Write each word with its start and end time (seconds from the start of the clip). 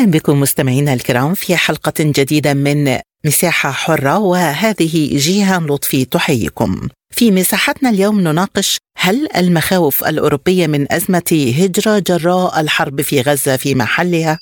أهلا 0.00 0.10
بكم 0.10 0.40
مستمعينا 0.40 0.92
الكرام 0.94 1.34
في 1.34 1.56
حلقة 1.56 1.92
جديدة 1.98 2.54
من 2.54 2.98
مساحة 3.24 3.70
حرة 3.70 4.18
وهذه 4.18 5.18
جيهان 5.18 5.66
لطفي 5.66 6.04
تحييكم. 6.04 6.88
في 7.10 7.30
مساحتنا 7.30 7.90
اليوم 7.90 8.20
نناقش 8.20 8.78
هل 8.98 9.28
المخاوف 9.36 10.04
الأوروبية 10.04 10.66
من 10.66 10.92
أزمة 10.92 11.52
هجرة 11.58 11.98
جراء 11.98 12.60
الحرب 12.60 13.00
في 13.00 13.20
غزة 13.20 13.56
في 13.56 13.74
محلها؟ 13.74 14.38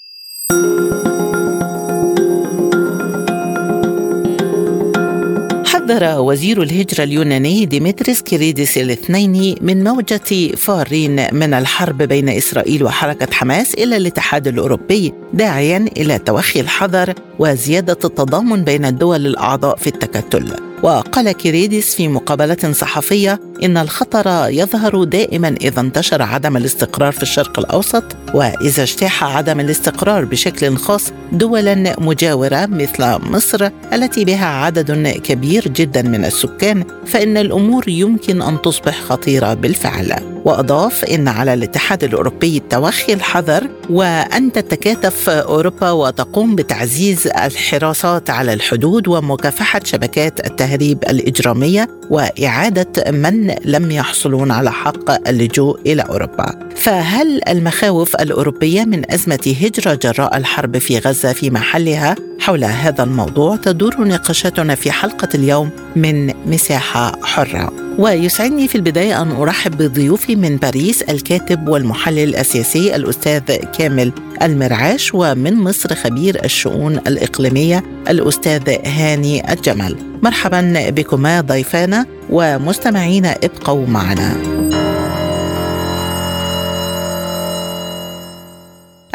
حذر 5.88 6.20
وزير 6.20 6.62
الهجرة 6.62 7.04
اليوناني 7.04 7.66
ديمتريس 7.66 8.22
كيريديس 8.22 8.78
الاثنين 8.78 9.54
من 9.60 9.84
موجة 9.84 10.56
فارين 10.56 11.34
من 11.34 11.54
الحرب 11.54 12.02
بين 12.02 12.28
إسرائيل 12.28 12.84
وحركة 12.84 13.32
حماس 13.32 13.74
إلى 13.74 13.96
الاتحاد 13.96 14.48
الأوروبي 14.48 15.12
داعيا 15.32 15.88
إلى 15.96 16.18
توخي 16.18 16.60
الحذر 16.60 17.14
وزيادة 17.38 17.98
التضامن 18.04 18.64
بين 18.64 18.84
الدول 18.84 19.26
الأعضاء 19.26 19.76
في 19.76 19.86
التكتل. 19.86 20.67
وقال 20.82 21.32
كيريديس 21.32 21.94
في 21.94 22.08
مقابلة 22.08 22.72
صحفية 22.72 23.40
إن 23.62 23.76
الخطر 23.76 24.48
يظهر 24.48 25.04
دائما 25.04 25.54
إذا 25.60 25.80
انتشر 25.80 26.22
عدم 26.22 26.56
الاستقرار 26.56 27.12
في 27.12 27.22
الشرق 27.22 27.58
الأوسط 27.58 28.04
وإذا 28.34 28.82
اجتاح 28.82 29.24
عدم 29.24 29.60
الاستقرار 29.60 30.24
بشكل 30.24 30.76
خاص 30.76 31.12
دولا 31.32 32.00
مجاورة 32.00 32.66
مثل 32.66 33.18
مصر 33.30 33.70
التي 33.92 34.24
بها 34.24 34.46
عدد 34.46 35.08
كبير 35.08 35.68
جدا 35.68 36.02
من 36.02 36.24
السكان 36.24 36.84
فإن 37.06 37.36
الأمور 37.36 37.88
يمكن 37.88 38.42
أن 38.42 38.62
تصبح 38.62 39.00
خطيرة 39.00 39.54
بالفعل. 39.54 40.38
وأضاف 40.44 41.04
إن 41.04 41.28
على 41.28 41.54
الاتحاد 41.54 42.04
الأوروبي 42.04 42.56
التوخي 42.56 43.12
الحذر 43.12 43.68
وأن 43.90 44.52
تتكاتف 44.52 45.28
أوروبا 45.28 45.90
وتقوم 45.90 46.56
بتعزيز 46.56 47.26
الحراسات 47.26 48.30
على 48.30 48.52
الحدود 48.52 49.08
ومكافحة 49.08 49.80
شبكات 49.84 50.40
التهريب 50.68 50.98
الإجرامية 51.10 51.88
وإعادة 52.10 53.10
من 53.10 53.54
لم 53.64 53.90
يحصلون 53.90 54.50
على 54.50 54.72
حق 54.72 55.28
اللجوء 55.28 55.80
إلى 55.86 56.02
أوروبا. 56.02 56.68
فهل 56.76 57.40
المخاوف 57.48 58.16
الأوروبية 58.16 58.84
من 58.84 59.12
أزمة 59.12 59.54
هجرة 59.62 59.94
جراء 59.94 60.36
الحرب 60.36 60.78
في 60.78 60.98
غزة 60.98 61.32
في 61.32 61.50
محلها؟ 61.50 62.16
حول 62.40 62.64
هذا 62.64 63.04
الموضوع 63.04 63.56
تدور 63.56 64.08
نقاشاتنا 64.08 64.74
في 64.74 64.90
حلقة 64.90 65.28
اليوم 65.34 65.70
من 65.96 66.32
مساحة 66.46 67.12
حرة. 67.22 67.72
ويسعدني 67.98 68.68
في 68.68 68.74
البداية 68.74 69.22
أن 69.22 69.30
أرحب 69.30 69.82
بضيوفي 69.82 70.36
من 70.36 70.56
باريس 70.56 71.02
الكاتب 71.02 71.68
والمحلل 71.68 72.36
السياسي 72.36 72.96
الأستاذ 72.96 73.40
كامل 73.78 74.12
المرعاش 74.42 75.10
ومن 75.14 75.54
مصر 75.54 75.94
خبير 75.94 76.44
الشؤون 76.44 76.96
الإقليمية 76.96 77.84
الأستاذ 78.08 78.70
هاني 78.86 79.52
الجمل 79.52 80.07
مرحبا 80.22 80.90
بكما 80.90 81.40
ضيفانا 81.40 82.06
ومستمعينا 82.30 83.32
ابقوا 83.44 83.86
معنا. 83.86 84.36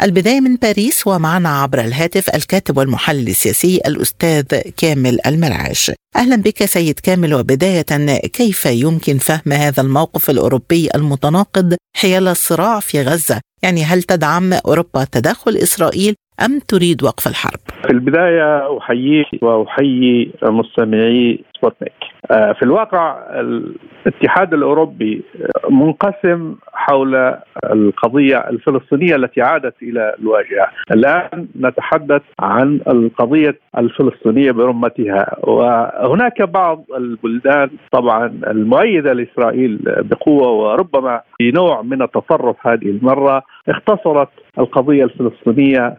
البداية 0.02 0.40
من 0.40 0.56
باريس 0.56 1.06
ومعنا 1.06 1.48
عبر 1.48 1.80
الهاتف 1.80 2.34
الكاتب 2.34 2.76
والمحلل 2.76 3.28
السياسي 3.28 3.80
الأستاذ 3.86 4.44
كامل 4.76 5.18
المرعاش. 5.26 5.92
أهلا 6.16 6.36
بك 6.36 6.64
سيد 6.64 7.00
كامل 7.00 7.34
وبداية 7.34 8.16
كيف 8.18 8.66
يمكن 8.66 9.18
فهم 9.18 9.52
هذا 9.52 9.82
الموقف 9.82 10.30
الأوروبي 10.30 10.88
المتناقض 10.94 11.74
حيال 11.96 12.28
الصراع 12.28 12.80
في 12.80 13.02
غزة؟ 13.02 13.40
يعني 13.62 13.84
هل 13.84 14.02
تدعم 14.02 14.52
أوروبا 14.52 15.04
تدخل 15.04 15.56
إسرائيل 15.56 16.14
أم 16.40 16.58
تريد 16.68 17.02
وقف 17.02 17.26
الحرب؟ 17.26 17.60
في 17.82 17.90
البداية 17.90 18.78
أحييك 18.78 19.26
وأحيي 19.42 20.32
مستمعي 20.42 21.40
سبوتنيك. 21.56 21.92
آه، 22.30 22.52
في 22.52 22.62
الواقع 22.62 23.16
الاتحاد 24.06 24.54
الأوروبي 24.54 25.22
منقسم 25.70 26.54
حول 26.72 27.34
القضية 27.64 28.36
الفلسطينية 28.36 29.16
التي 29.16 29.42
عادت 29.42 29.74
إلى 29.82 30.14
الواجهة. 30.20 30.68
الآن 30.90 31.48
نتحدث 31.60 32.22
عن 32.40 32.80
القضية 32.88 33.58
الفلسطينية 33.78 34.50
برمتها. 34.50 35.36
وهناك 35.42 36.42
بعض 36.42 36.84
البلدان 36.96 37.70
طبعا 37.92 38.26
المؤيدة 38.46 39.12
لإسرائيل 39.12 39.78
بقوة 39.86 40.48
وربما 40.48 41.20
في 41.38 41.50
نوع 41.50 41.82
من 41.82 42.02
التطرف 42.02 42.56
هذه 42.66 42.86
المرة 42.86 43.42
اختصرت 43.68 44.28
القضية 44.58 45.04
الفلسطينية 45.04 45.96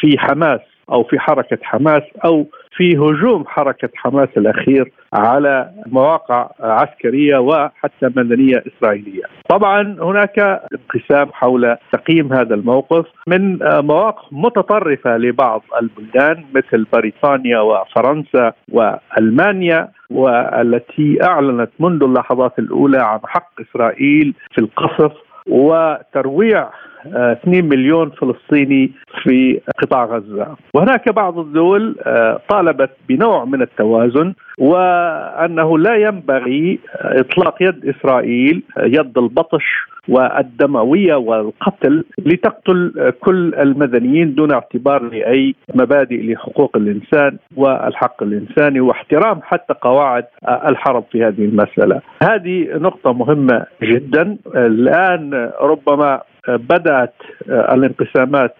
في 0.00 0.18
حماس 0.18 0.60
أو 0.92 1.04
في 1.04 1.18
حركة 1.18 1.58
حماس 1.62 2.02
أو 2.24 2.46
في 2.76 2.96
هجوم 2.96 3.44
حركة 3.46 3.88
حماس 3.94 4.28
الأخير 4.36 4.92
على 5.12 5.70
مواقع 5.86 6.50
عسكرية 6.60 7.38
وحتى 7.38 8.06
مدنية 8.16 8.64
إسرائيلية. 8.66 9.22
طبعا 9.48 9.96
هناك 10.02 10.38
انقسام 10.38 11.28
حول 11.32 11.76
تقييم 11.92 12.32
هذا 12.32 12.54
الموقف 12.54 13.06
من 13.26 13.58
مواقف 13.62 14.24
متطرفة 14.32 15.16
لبعض 15.16 15.62
البلدان 15.82 16.44
مثل 16.54 16.86
بريطانيا 16.92 17.60
وفرنسا 17.60 18.52
وألمانيا 18.72 19.88
والتي 20.10 21.18
أعلنت 21.22 21.70
منذ 21.80 22.02
اللحظات 22.02 22.58
الأولى 22.58 22.98
عن 22.98 23.18
حق 23.24 23.50
إسرائيل 23.60 24.34
في 24.54 24.58
القصف 24.58 25.12
وترويع 25.48 26.68
2 27.06 27.64
مليون 27.68 28.10
فلسطيني 28.10 28.90
في 29.22 29.60
قطاع 29.78 30.04
غزة 30.04 30.56
وهناك 30.74 31.08
بعض 31.08 31.38
الدول 31.38 31.96
آه، 32.06 32.40
طالبت 32.48 32.90
بنوع 33.08 33.44
من 33.44 33.62
التوازن 33.62 34.34
وأنه 34.58 35.78
لا 35.78 35.94
ينبغي 35.96 36.78
إطلاق 36.94 37.62
يد 37.62 37.86
إسرائيل 37.86 38.62
يد 38.78 39.18
البطش 39.18 39.64
والدموية 40.08 41.14
والقتل 41.14 42.04
لتقتل 42.18 43.12
كل 43.20 43.54
المدنيين 43.54 44.34
دون 44.34 44.52
اعتبار 44.52 45.02
لأي 45.02 45.54
مبادئ 45.74 46.32
لحقوق 46.32 46.76
الإنسان 46.76 47.36
والحق 47.56 48.22
الإنساني 48.22 48.80
واحترام 48.80 49.40
حتى 49.42 49.74
قواعد 49.80 50.24
الحرب 50.48 51.04
في 51.12 51.24
هذه 51.24 51.44
المسألة. 51.44 52.00
هذه 52.22 52.66
نقطة 52.74 53.12
مهمة 53.12 53.66
جدا 53.82 54.36
الآن 54.56 55.50
ربما 55.60 56.20
بدأت 56.48 57.14
الانقسامات 57.48 58.54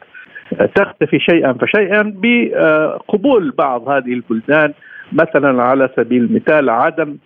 تختفي 0.75 1.19
شيئا 1.19 1.53
فشيئا 1.53 2.13
بقبول 2.17 3.51
بعض 3.51 3.89
هذه 3.89 4.13
البلدان 4.13 4.73
مثلا 5.13 5.63
على 5.63 5.89
سبيل 5.97 6.25
المثال 6.25 6.71
عدم 6.71 7.17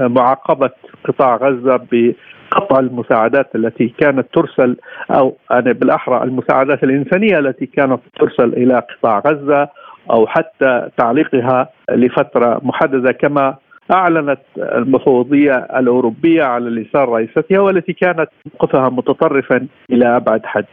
معاقبة 0.00 0.70
قطاع 1.04 1.36
غزة 1.36 1.80
بقطع 1.92 2.78
المساعدات 2.78 3.56
التي 3.56 3.94
كانت 3.98 4.26
ترسل 4.34 4.76
أو 5.10 5.36
يعني 5.50 5.72
بالأحرى 5.72 6.22
المساعدات 6.24 6.84
الإنسانية 6.84 7.38
التي 7.38 7.66
كانت 7.66 8.00
ترسل 8.20 8.52
إلى 8.52 8.82
قطاع 8.98 9.18
غزة 9.18 9.68
أو 10.10 10.26
حتى 10.26 10.88
تعليقها 10.96 11.68
لفترة 11.90 12.60
محددة 12.62 13.12
كما 13.12 13.56
أعلنت 13.90 14.40
المفوضية 14.58 15.54
الأوروبية 15.76 16.42
على 16.42 16.70
لسان 16.70 17.02
رئيستها 17.02 17.60
والتي 17.60 17.92
كانت 17.92 18.28
موقفها 18.52 18.88
متطرفا 18.88 19.66
إلى 19.92 20.16
أبعد 20.16 20.46
حد. 20.46 20.64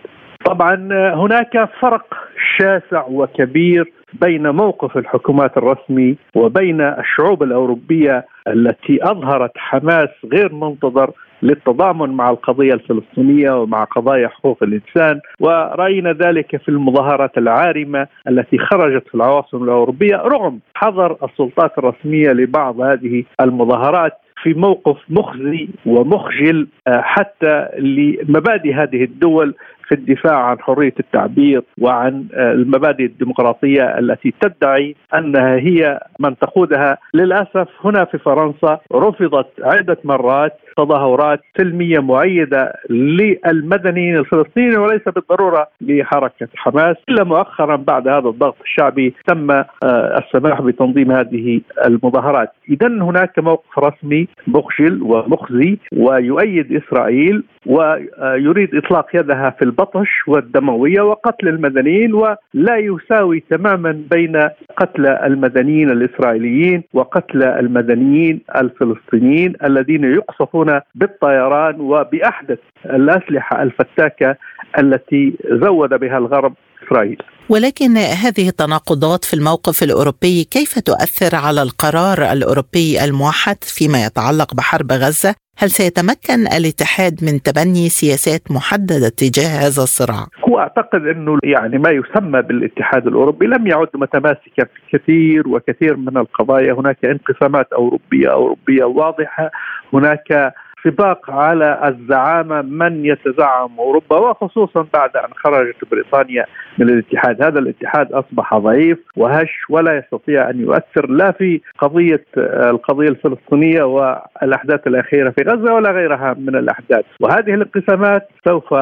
طبعا 0.46 0.76
هناك 1.14 1.70
فرق 1.82 2.14
شاسع 2.60 3.06
وكبير 3.08 3.92
بين 4.22 4.50
موقف 4.50 4.98
الحكومات 4.98 5.58
الرسمي 5.58 6.16
وبين 6.36 6.82
الشعوب 6.82 7.44
الأوروبية 7.44 8.26
التي 8.48 9.00
أظهرت 9.02 9.52
حماس 9.58 10.10
غير 10.34 10.54
منتظر 10.54 11.12
للتضامن 11.42 12.10
مع 12.10 12.30
القضية 12.30 12.74
الفلسطينية 12.74 13.62
ومع 13.62 13.84
قضايا 13.84 14.28
حقوق 14.28 14.64
الإنسان 14.64 15.20
ورأينا 15.40 16.14
ذلك 16.14 16.58
في 16.58 16.70
المظاهرات 16.70 17.38
العارمة 17.38 18.08
التي 18.28 18.58
خرجت 18.58 19.08
في 19.08 19.16
العواصم 19.16 19.64
الأوروبية 19.64 20.16
رغم 20.16 20.60
حظر 20.76 21.18
السلطات 21.24 21.78
الرسمية 21.78 22.30
لبعض 22.30 22.82
هذه 22.82 23.24
المظاهرات 23.42 24.14
في 24.44 24.54
موقف 24.54 24.98
مخزي 25.10 25.70
ومخجل 25.86 26.68
حتى 26.88 27.68
لمبادئ 27.80 28.74
هذه 28.74 29.04
الدول 29.04 29.56
في 29.90 29.96
الدفاع 29.96 30.38
عن 30.38 30.60
حرية 30.60 30.94
التعبير 31.00 31.62
وعن 31.82 32.26
المبادئ 32.34 33.06
الديمقراطية 33.06 33.84
التي 34.00 34.34
تدعي 34.42 34.96
أنها 35.14 35.56
هي 35.56 36.00
من 36.20 36.38
تقودها. 36.38 36.98
للأسف 37.14 37.68
هنا 37.84 38.06
في 38.06 38.18
فرنسا 38.18 38.80
رفضت 38.94 39.48
عدة 39.64 39.98
مرات 40.04 40.54
تظاهرات 40.78 41.40
سلمية 41.58 42.00
مؤيده 42.00 42.74
للمدنيين 42.90 44.18
الفلسطينيين 44.18 44.78
وليس 44.78 45.02
بالضرورة 45.16 45.68
لحركة 45.82 46.48
حماس 46.56 46.96
إلا 47.10 47.24
مؤخرا 47.24 47.76
بعد 47.76 48.08
هذا 48.08 48.30
الضغط 48.30 48.56
الشعبي 48.62 49.14
تم 49.28 49.52
آه، 49.52 49.66
السماح 49.84 50.62
بتنظيم 50.62 51.12
هذه 51.12 51.62
المظاهرات، 51.86 52.50
اذا 52.70 52.88
هناك 52.88 53.40
موقف 53.40 53.80
رسمي 53.80 54.28
مخجل 54.48 55.02
ومخزي 55.02 55.78
ويؤيد 55.94 56.82
إسرائيل 56.84 57.44
ويريد 57.66 58.76
إطلاق 58.76 59.06
يدها 59.14 59.50
في 59.50 59.66
البطش 59.80 60.28
والدموية 60.28 61.02
وقتل 61.02 61.48
المدنيين 61.48 62.14
ولا 62.14 62.78
يساوي 62.78 63.44
تماما 63.50 64.04
بين 64.12 64.50
قتل 64.78 65.06
المدنيين 65.06 65.90
الإسرائيليين 65.90 66.84
وقتل 66.94 67.44
المدنيين 67.44 68.42
الفلسطينيين 68.56 69.54
الذين 69.64 70.04
يقصفون 70.04 70.80
بالطيران 70.96 71.82
وبأحدث 71.82 72.60
الأسلحة 72.86 73.64
الفتاكة 73.64 74.36
التي 74.80 75.34
زود 75.52 75.90
بها 75.90 76.18
الغرب. 76.18 76.54
إسرائيل. 76.90 77.18
ولكن 77.50 77.98
هذه 77.98 78.50
التناقضات 78.50 79.26
في 79.26 79.34
الموقف 79.34 79.84
الأوروبي 79.84 80.44
كيف 80.44 80.80
تؤثر 80.80 81.36
على 81.36 81.62
القرار 81.62 82.32
الأوروبي 82.32 83.04
الموحد 83.04 83.58
فيما 83.64 84.06
يتعلق 84.06 84.54
بحرب 84.54 84.92
غزة 84.92 85.36
هل 85.58 85.70
سيتمكن 85.70 86.48
الاتحاد 86.58 87.24
من 87.24 87.42
تبني 87.42 87.90
سياسات 87.90 88.52
محددة 88.52 89.10
تجاه 89.10 89.50
هذا 89.66 89.84
الصراع؟ 89.84 90.28
هو 90.50 90.60
أعتقد 90.60 91.02
أنه 91.02 91.40
يعني 91.44 91.78
ما 91.78 91.90
يسمى 91.90 92.42
بالاتحاد 92.42 93.08
الأوروبي 93.08 93.46
لم 93.46 93.68
يعد 93.68 93.88
متماسكا 93.96 94.64
في 94.64 94.98
كثير 94.98 95.48
وكثير 95.48 95.98
من 95.98 96.18
القضايا، 96.18 96.74
هناك 96.74 96.98
انقسامات 97.06 97.74
أوروبية 97.74 98.32
أوروبية 98.32 98.84
واضحة، 98.84 99.52
هناك 99.94 100.54
سباق 100.84 101.32
على 101.32 101.80
الزعامة 101.88 102.62
من 102.62 103.06
يتزعم 103.06 103.70
أوروبا 103.80 104.18
وخصوصا 104.18 104.88
بعد 104.94 105.18
أن 105.18 105.30
خرجت 105.36 105.76
بريطانيا 105.92 106.46
من 106.78 106.90
الاتحاد، 106.90 107.42
هذا 107.44 107.60
الاتحاد 107.60 108.12
أصبح 108.12 108.58
ضعيف 108.58 108.98
وهش 109.18 109.66
ولا 109.70 109.98
يستطيع 109.98 110.50
أن 110.50 110.60
يؤثر 110.60 111.10
لا 111.10 111.32
في 111.32 111.62
قضية 111.80 112.26
القضية 112.38 113.10
الفلسطينية 113.10 113.84
والأحداث 113.84 114.88
الأخيرة 114.88 115.30
في 115.30 115.44
غزة 115.44 115.74
ولا 115.74 115.92
غيرها 115.92 116.36
من 116.40 116.56
الأحداث، 116.56 117.06
وهذه 117.22 117.54
الانقسامات 117.54 118.28
سوف 118.48 118.74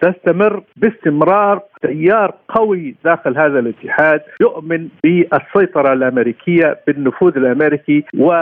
تستمر 0.00 0.62
باستمرار 0.76 1.62
تيار 1.82 2.34
قوي 2.48 2.94
داخل 3.04 3.38
هذا 3.38 3.58
الاتحاد 3.58 4.20
يؤمن 4.40 4.88
بالسيطرة 5.04 5.92
الأمريكية 5.92 6.78
بالنفوذ 6.86 7.36
الأمريكي 7.36 8.04
و 8.18 8.32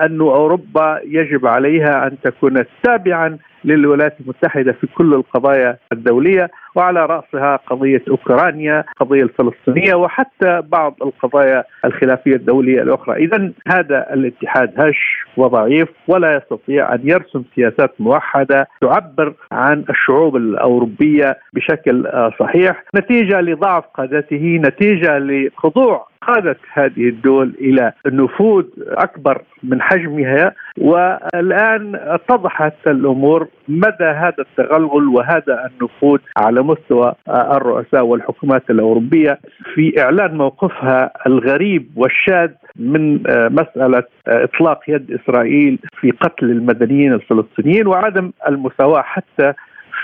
أن 0.00 0.20
أوروبا 0.20 1.00
يجب 1.04 1.46
عليها 1.46 2.06
أن 2.06 2.16
تكون 2.24 2.64
تابعا 2.82 3.38
للولايات 3.64 4.16
المتحدة 4.20 4.72
في 4.72 4.86
كل 4.86 5.14
القضايا 5.14 5.76
الدولية 5.92 6.50
وعلى 6.74 7.06
رأسها 7.06 7.56
قضية 7.56 8.02
أوكرانيا 8.10 8.84
القضية 8.90 9.22
الفلسطينية 9.22 9.94
وحتى 9.94 10.62
بعض 10.68 10.94
القضايا 11.02 11.64
الخلافية 11.84 12.34
الدولية 12.36 12.82
الأخرى. 12.82 13.24
إذا 13.24 13.52
هذا 13.68 14.14
الاتحاد 14.14 14.72
هش 14.78 15.24
وضعيف 15.36 15.88
ولا 16.08 16.36
يستطيع 16.36 16.94
أن 16.94 17.00
يرسم 17.04 17.42
سياسات 17.54 18.00
موحدة 18.00 18.68
تعبر 18.80 19.34
عن 19.52 19.84
الشعوب 19.90 20.36
الأوروبية 20.36 21.38
بشكل 21.52 22.08
صحيح 22.40 22.84
نتيجة 22.96 23.40
لضعف 23.40 23.84
قادته 23.94 24.60
نتيجة 24.64 25.18
لخضوع 25.18 26.08
قادت 26.22 26.58
هذه 26.72 27.08
الدول 27.08 27.54
إلى 27.60 27.92
نفوذ 28.06 28.64
أكبر 28.88 29.42
من 29.62 29.82
حجمها 29.82 30.54
والآن 30.78 31.94
اتضحت 31.94 32.74
الأمور 32.86 33.48
مدى 33.68 34.04
هذا 34.04 34.34
التغلغل 34.38 35.08
وهذا 35.08 35.70
النفوذ 35.70 36.18
على 36.36 36.62
مستوى 36.62 37.14
الرؤساء 37.28 38.04
والحكومات 38.04 38.70
الأوروبية 38.70 39.38
في 39.74 40.02
إعلان 40.02 40.36
موقفها 40.36 41.10
الغريب 41.26 41.90
والشاذ 41.96 42.50
من 42.76 43.22
مسألة 43.52 44.02
إطلاق 44.28 44.80
يد 44.88 45.12
إسرائيل 45.12 45.78
في 46.00 46.10
قتل 46.10 46.46
المدنيين 46.50 47.12
الفلسطينيين 47.12 47.86
وعدم 47.86 48.30
المساواة 48.48 49.02
حتى 49.02 49.52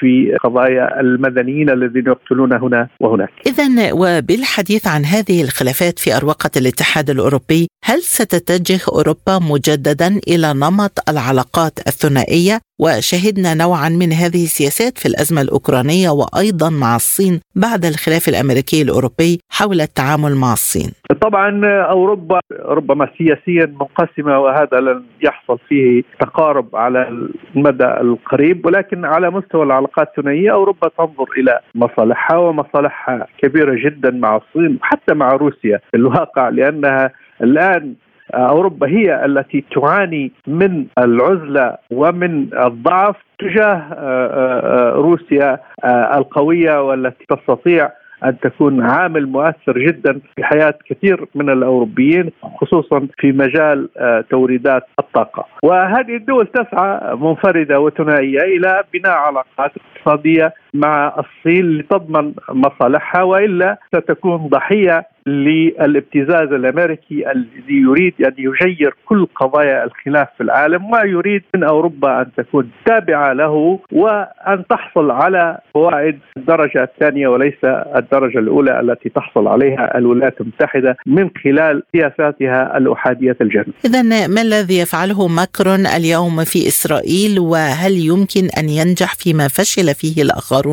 في 0.00 0.36
قضايا 0.44 1.00
المدنيين 1.00 1.70
الذين 1.70 2.06
يقتلون 2.06 2.52
هنا 2.52 2.88
وهناك. 3.00 3.30
اذا 3.46 3.92
وبالحديث 3.92 4.86
عن 4.86 5.04
هذه 5.04 5.42
الخلافات 5.42 5.98
في 5.98 6.16
أروقة 6.16 6.50
الاتحاد 6.56 7.10
الأوروبي، 7.10 7.68
هل 7.84 8.02
ستتجه 8.02 8.80
أوروبا 8.88 9.38
مجددا 9.38 10.20
إلى 10.28 10.52
نمط 10.54 10.98
العلاقات 11.08 11.78
الثنائية 11.86 12.60
وشهدنا 12.80 13.54
نوعا 13.54 13.88
من 13.88 14.12
هذه 14.12 14.44
السياسات 14.44 14.98
في 14.98 15.06
الأزمة 15.06 15.40
الأوكرانية 15.40 16.10
وأيضا 16.10 16.70
مع 16.70 16.96
الصين 16.96 17.40
بعد 17.54 17.84
الخلاف 17.84 18.28
الأمريكي 18.28 18.82
الأوروبي 18.82 19.40
حول 19.50 19.80
التعامل 19.80 20.34
مع 20.36 20.52
الصين. 20.52 20.90
طبعا 21.20 21.60
أوروبا 21.90 22.40
ربما 22.60 23.08
سياسيا 23.18 23.66
منقسمة 23.66 24.38
وهذا 24.38 24.80
لن 24.80 25.02
يحصل 25.22 25.58
فيه 25.68 26.02
تقارب 26.20 26.76
على 26.76 27.28
المدى 27.56 27.84
القريب 27.84 28.66
ولكن 28.66 29.04
على 29.04 29.30
مستوى 29.30 29.62
العلاقات 29.62 30.08
الثنائية 30.08 30.52
أوروبا 30.52 30.88
تنظر 30.98 31.26
إلى 31.38 31.60
مصالحها 31.74 32.36
ومصالحها 32.36 33.26
كبيرة 33.42 33.74
جدا 33.84 34.10
مع 34.10 34.36
الصين 34.36 34.78
وحتى 34.80 35.14
مع 35.14 35.28
روسيا 35.28 35.80
في 35.90 35.96
الواقع 35.96 36.48
لأنها 36.48 37.10
الآن 37.42 37.94
أوروبا 38.34 38.88
هي 38.88 39.24
التي 39.24 39.64
تعاني 39.74 40.32
من 40.46 40.86
العزلة 40.98 41.76
ومن 41.90 42.48
الضعف 42.66 43.16
تجاه 43.38 43.74
آه، 43.92 43.94
آه، 43.96 44.92
روسيا 44.92 45.58
آه، 45.84 46.18
القوية 46.18 46.82
والتي 46.82 47.24
تستطيع 47.28 47.90
أن 48.24 48.38
تكون 48.40 48.82
عامل 48.82 49.26
مؤثر 49.26 49.78
جدا 49.78 50.20
في 50.36 50.44
حياة 50.44 50.74
كثير 50.90 51.26
من 51.34 51.50
الأوروبيين 51.50 52.30
خصوصا 52.60 53.08
في 53.18 53.32
مجال 53.32 53.88
توريدات 54.30 54.82
الطاقة. 54.98 55.46
وهذه 55.64 56.16
الدول 56.16 56.46
تسعى 56.46 57.16
منفردة 57.16 57.80
وثنائية 57.80 58.40
إلى 58.40 58.84
بناء 58.92 59.12
علاقات 59.12 59.72
اقتصادية 59.76 60.54
مع 60.74 61.14
الصين 61.18 61.78
لتضمن 61.78 62.32
مصالحها 62.50 63.22
وإلا 63.22 63.78
ستكون 63.94 64.36
ضحية 64.36 65.06
للابتزاز 65.26 66.52
الأمريكي 66.52 67.32
الذي 67.32 67.74
يريد 67.74 68.14
أن 68.20 68.34
يغير 68.38 68.94
كل 69.06 69.26
قضايا 69.36 69.84
الخلاف 69.84 70.28
في 70.36 70.42
العالم 70.42 70.90
ويريد 70.90 71.42
من 71.54 71.64
أوروبا 71.64 72.20
أن 72.20 72.26
تكون 72.36 72.70
تابعة 72.86 73.32
له 73.32 73.78
وأن 73.92 74.64
تحصل 74.70 75.10
على 75.10 75.58
فوائد 75.74 76.18
الدرجة 76.36 76.82
الثانية 76.82 77.28
وليس 77.28 77.64
الدرجة 77.96 78.38
الأولى 78.38 78.80
التي 78.80 79.08
تحصل 79.08 79.46
عليها 79.48 79.98
الولايات 79.98 80.40
المتحدة 80.40 80.96
من 81.06 81.30
خلال 81.44 81.82
سياساتها 81.92 82.78
الأحادية 82.78 83.36
الجنوب. 83.40 83.74
اذا 83.84 84.02
ما 84.02 84.42
الذي 84.42 84.78
يفعله 84.78 85.28
ماكرون 85.28 85.86
اليوم 85.86 86.44
في 86.44 86.68
إسرائيل 86.68 87.38
وهل 87.38 87.92
يمكن 87.92 88.48
أن 88.58 88.68
ينجح 88.68 89.14
فيما 89.14 89.48
فشل 89.48 89.94
فيه 89.94 90.22
الآخرون؟ 90.22 90.63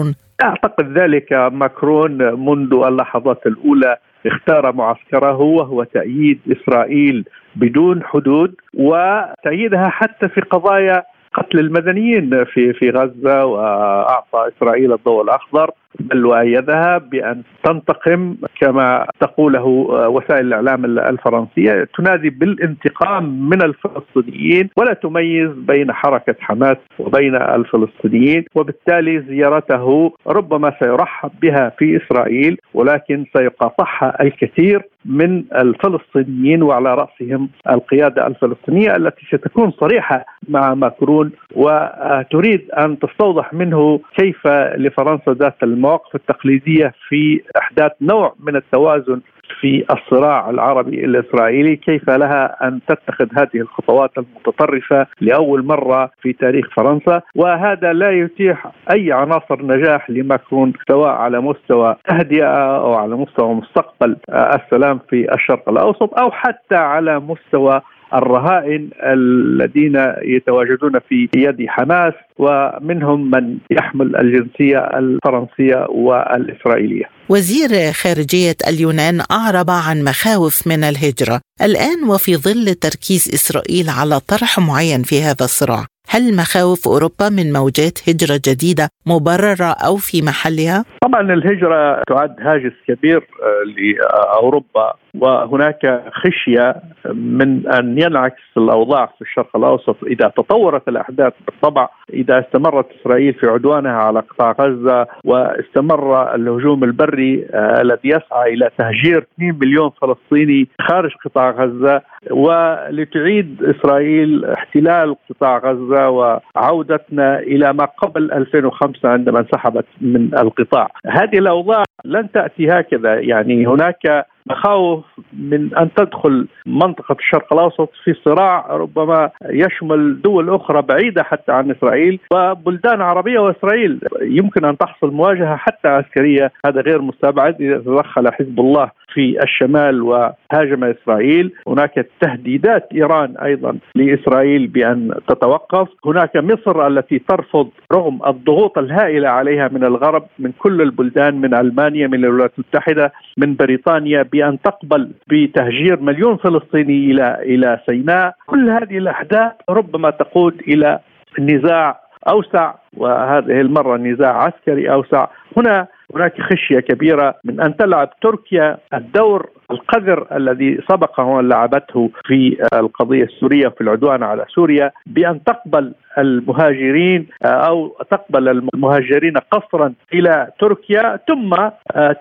أعتقد 0.43 0.97
ذلك 0.97 1.33
ماكرون 1.33 2.17
منذ 2.45 2.73
اللحظات 2.73 3.47
الأولى 3.47 3.97
اختار 4.25 4.71
معسكره 4.73 5.41
وهو 5.41 5.83
تأييد 5.83 6.39
إسرائيل 6.51 7.25
بدون 7.55 8.03
حدود 8.03 8.55
وتأييدها 8.73 9.89
حتى 9.89 10.29
في 10.29 10.41
قضايا 10.41 11.03
قتل 11.33 11.59
المدنيين 11.59 12.45
في 12.45 12.73
في 12.73 12.89
غزة 12.89 13.45
وأعطى 13.45 14.49
إسرائيل 14.57 14.93
الضوء 14.93 15.23
الأخضر. 15.23 15.71
بل 15.99 16.25
وأيدها 16.25 16.97
بأن 16.97 17.43
تنتقم 17.63 18.35
كما 18.61 19.07
تقوله 19.19 19.65
وسائل 20.07 20.47
الإعلام 20.47 20.85
الفرنسية. 20.85 21.87
تنادي 21.97 22.29
بالانتقام 22.29 23.49
من 23.49 23.61
الفلسطينيين 23.61 24.69
ولا 24.77 24.93
تميز 24.93 25.49
بين 25.51 25.91
حركة 25.91 26.35
حماس 26.39 26.77
وبين 26.99 27.35
الفلسطينيين 27.35 28.45
وبالتالي 28.55 29.19
زيارته 29.19 30.13
ربما 30.27 30.73
سيرحب 30.79 31.31
بها 31.41 31.69
في 31.77 31.97
إسرائيل 31.97 32.57
ولكن 32.73 33.25
سيقاطعها 33.37 34.21
الكثير 34.21 34.81
من 35.05 35.43
الفلسطينيين 35.55 36.63
وعلى 36.63 36.93
رأسهم 36.95 37.49
القيادة 37.69 38.27
الفلسطينية 38.27 38.95
التي 38.95 39.25
ستكون 39.25 39.71
صريحة 39.71 40.25
مع 40.49 40.73
ماكرون 40.73 41.31
وتريد 41.55 42.71
أن 42.71 42.99
تستوضح 42.99 43.53
منه 43.53 43.99
كيف 44.17 44.47
لفرنسا 44.77 45.31
ذات 45.31 45.55
المواقف 45.81 46.15
التقليدية 46.15 46.93
في 47.09 47.41
أحداث 47.57 47.91
نوع 48.01 48.35
من 48.39 48.55
التوازن 48.55 49.21
في 49.59 49.85
الصراع 49.91 50.49
العربي 50.49 51.05
الإسرائيلي 51.05 51.75
كيف 51.75 52.09
لها 52.09 52.67
أن 52.67 52.79
تتخذ 52.87 53.27
هذه 53.37 53.61
الخطوات 53.61 54.11
المتطرفة 54.17 55.07
لأول 55.21 55.65
مرة 55.65 56.11
في 56.21 56.33
تاريخ 56.33 56.65
فرنسا؟ 56.75 57.21
وهذا 57.35 57.93
لا 57.93 58.11
يتيح 58.11 58.71
أي 58.93 59.11
عناصر 59.11 59.65
نجاح 59.65 60.09
لماكرون 60.09 60.73
سواء 60.87 61.09
على 61.09 61.41
مستوى 61.41 61.95
تهدئه 62.07 62.77
أو 62.77 62.93
على 62.93 63.15
مستوى 63.15 63.53
مستقبل 63.53 64.17
السلام 64.29 64.99
في 65.09 65.33
الشرق 65.33 65.69
الأوسط 65.69 66.19
أو 66.19 66.31
حتى 66.31 66.75
على 66.75 67.19
مستوى 67.19 67.81
الرهائن 68.13 68.89
الذين 69.03 70.13
يتواجدون 70.21 70.99
في 71.09 71.29
يد 71.35 71.65
حماس 71.67 72.13
ومنهم 72.37 73.31
من 73.31 73.57
يحمل 73.71 74.15
الجنسية 74.15 74.79
الفرنسية 74.79 75.85
والإسرائيلية. 75.89 77.05
وزير 77.29 77.91
خارجية 77.91 78.55
اليونان 78.67 79.21
أعرب 79.31 79.69
عن 79.69 80.03
مخاوف 80.03 80.67
من 80.67 80.83
الهجرة، 80.83 81.41
الآن 81.61 82.03
وفي 82.09 82.35
ظل 82.35 82.75
تركيز 82.75 83.31
إسرائيل 83.33 83.89
على 83.89 84.19
طرح 84.19 84.59
معين 84.59 85.03
في 85.03 85.21
هذا 85.21 85.45
الصراع، 85.45 85.85
هل 86.09 86.35
مخاوف 86.35 86.87
أوروبا 86.87 87.29
من 87.29 87.53
موجات 87.53 88.09
هجرة 88.09 88.41
جديدة 88.47 88.89
مبررة 89.05 89.71
أو 89.87 89.95
في 89.97 90.21
محلها؟ 90.21 90.85
طبعا 91.01 91.21
الهجرة 91.21 92.03
تعد 92.07 92.35
هاجس 92.39 92.73
كبير 92.87 93.17
آه، 93.17 93.63
لأوروبا 93.63 94.93
وهناك 95.15 96.03
خشية 96.13 96.75
من 97.13 97.67
أن 97.67 98.01
ينعكس 98.01 98.41
الأوضاع 98.57 99.05
في 99.05 99.21
الشرق 99.21 99.55
الأوسط 99.55 100.03
إذا 100.03 100.31
تطورت 100.37 100.87
الأحداث 100.87 101.33
بالطبع 101.45 101.89
إذا 102.13 102.39
استمرت 102.39 102.85
إسرائيل 103.01 103.33
في 103.33 103.47
عدوانها 103.47 103.91
على 103.91 104.19
قطاع 104.19 104.55
غزة 104.59 105.07
واستمر 105.23 106.35
الهجوم 106.35 106.83
البري 106.83 107.47
آه، 107.51 107.81
الذي 107.81 108.09
يسعى 108.09 108.53
إلى 108.53 108.69
تهجير 108.77 109.27
2 109.35 109.59
مليون 109.61 109.91
فلسطيني 110.01 110.67
خارج 110.81 111.11
قطاع 111.25 111.51
غزة 111.51 112.01
ولتعيد 112.31 113.63
إسرائيل 113.63 114.45
احتلال 114.45 115.15
قطاع 115.29 115.57
غزه 115.91 116.09
وعودتنا 116.09 117.39
إلى 117.39 117.73
ما 117.73 117.85
قبل 117.85 118.31
2005 118.31 119.09
عندما 119.09 119.39
انسحبت 119.39 119.85
من 120.01 120.37
القطاع. 120.37 120.89
هذه 121.07 121.37
الأوضاع 121.37 121.83
لن 122.05 122.31
تأتي 122.31 122.67
هكذا 122.69 123.19
يعني 123.19 123.67
هناك 123.67 124.25
مخاوف 124.47 125.05
من 125.33 125.75
أن 125.77 125.89
تدخل 125.97 126.47
منطقة 126.65 127.15
الشرق 127.19 127.53
الأوسط 127.53 127.89
في 128.03 128.13
صراع 128.13 128.67
ربما 128.69 129.29
يشمل 129.49 130.21
دول 130.21 130.49
أخرى 130.49 130.81
بعيدة 130.81 131.23
حتى 131.23 131.51
عن 131.51 131.71
إسرائيل 131.71 132.19
وبلدان 132.33 133.01
عربية 133.01 133.39
وإسرائيل. 133.39 133.99
يمكن 134.21 134.65
أن 134.65 134.77
تحصل 134.77 135.11
مواجهة 135.11 135.55
حتى 135.55 135.87
عسكرية. 135.87 136.51
هذا 136.65 136.81
غير 136.81 137.01
مستبعد 137.01 137.61
إذا 137.61 137.77
تدخل 137.77 138.33
حزب 138.33 138.59
الله 138.59 138.91
في 139.13 139.43
الشمال 139.43 140.01
وهاجم 140.01 140.83
إسرائيل، 140.83 141.53
هناك 141.67 142.07
تهديدات 142.21 142.87
إيران 142.93 143.37
أيضا 143.37 143.77
لإسرائيل 143.95 144.67
بأن 144.67 145.11
تتوقف، 145.27 145.87
هناك 146.05 146.37
مصر 146.37 146.87
التي 146.87 147.19
ترفض 147.19 147.69
رغم 147.93 148.19
الضغوط 148.27 148.77
الهائلة 148.77 149.29
عليها 149.29 149.69
من 149.73 149.83
الغرب 149.83 150.23
من 150.39 150.51
كل 150.51 150.81
البلدان 150.81 151.41
من 151.41 151.53
ألمانيا 151.53 152.07
من 152.07 152.25
الولايات 152.25 152.53
المتحدة 152.59 153.13
من 153.37 153.55
بريطانيا 153.55 154.23
بأن 154.31 154.61
تقبل 154.61 155.11
بتهجير 155.27 155.99
مليون 156.01 156.37
فلسطيني 156.37 157.11
إلى 157.11 157.37
إلى 157.41 157.79
سيناء، 157.85 158.35
كل 158.47 158.69
هذه 158.69 158.97
الأحداث 158.97 159.51
ربما 159.69 160.09
تقود 160.09 160.61
إلى 160.67 160.99
نزاع 161.39 161.99
أوسع 162.27 162.73
وهذه 162.97 163.61
المرة 163.61 163.97
نزاع 163.97 164.43
عسكري 164.43 164.91
أوسع، 164.91 165.27
هنا 165.57 165.87
هناك 166.15 166.41
خشية 166.41 166.79
كبيرة 166.79 167.35
من 167.43 167.61
أن 167.61 167.77
تلعب 167.77 168.09
تركيا 168.21 168.77
الدور 168.93 169.49
القذر 169.71 170.27
الذي 170.35 170.79
سبق 170.91 171.19
وأن 171.19 171.49
لعبته 171.49 172.09
في 172.25 172.57
القضية 172.73 173.23
السورية 173.23 173.67
في 173.67 173.81
العدوان 173.81 174.23
على 174.23 174.45
سوريا 174.55 174.91
بأن 175.05 175.43
تقبل 175.43 175.93
المهاجرين 176.17 177.27
أو 177.43 177.87
تقبل 178.11 178.47
المهاجرين 178.49 179.33
قصرا 179.37 179.93
إلى 180.13 180.47
تركيا 180.59 181.19
ثم 181.27 181.55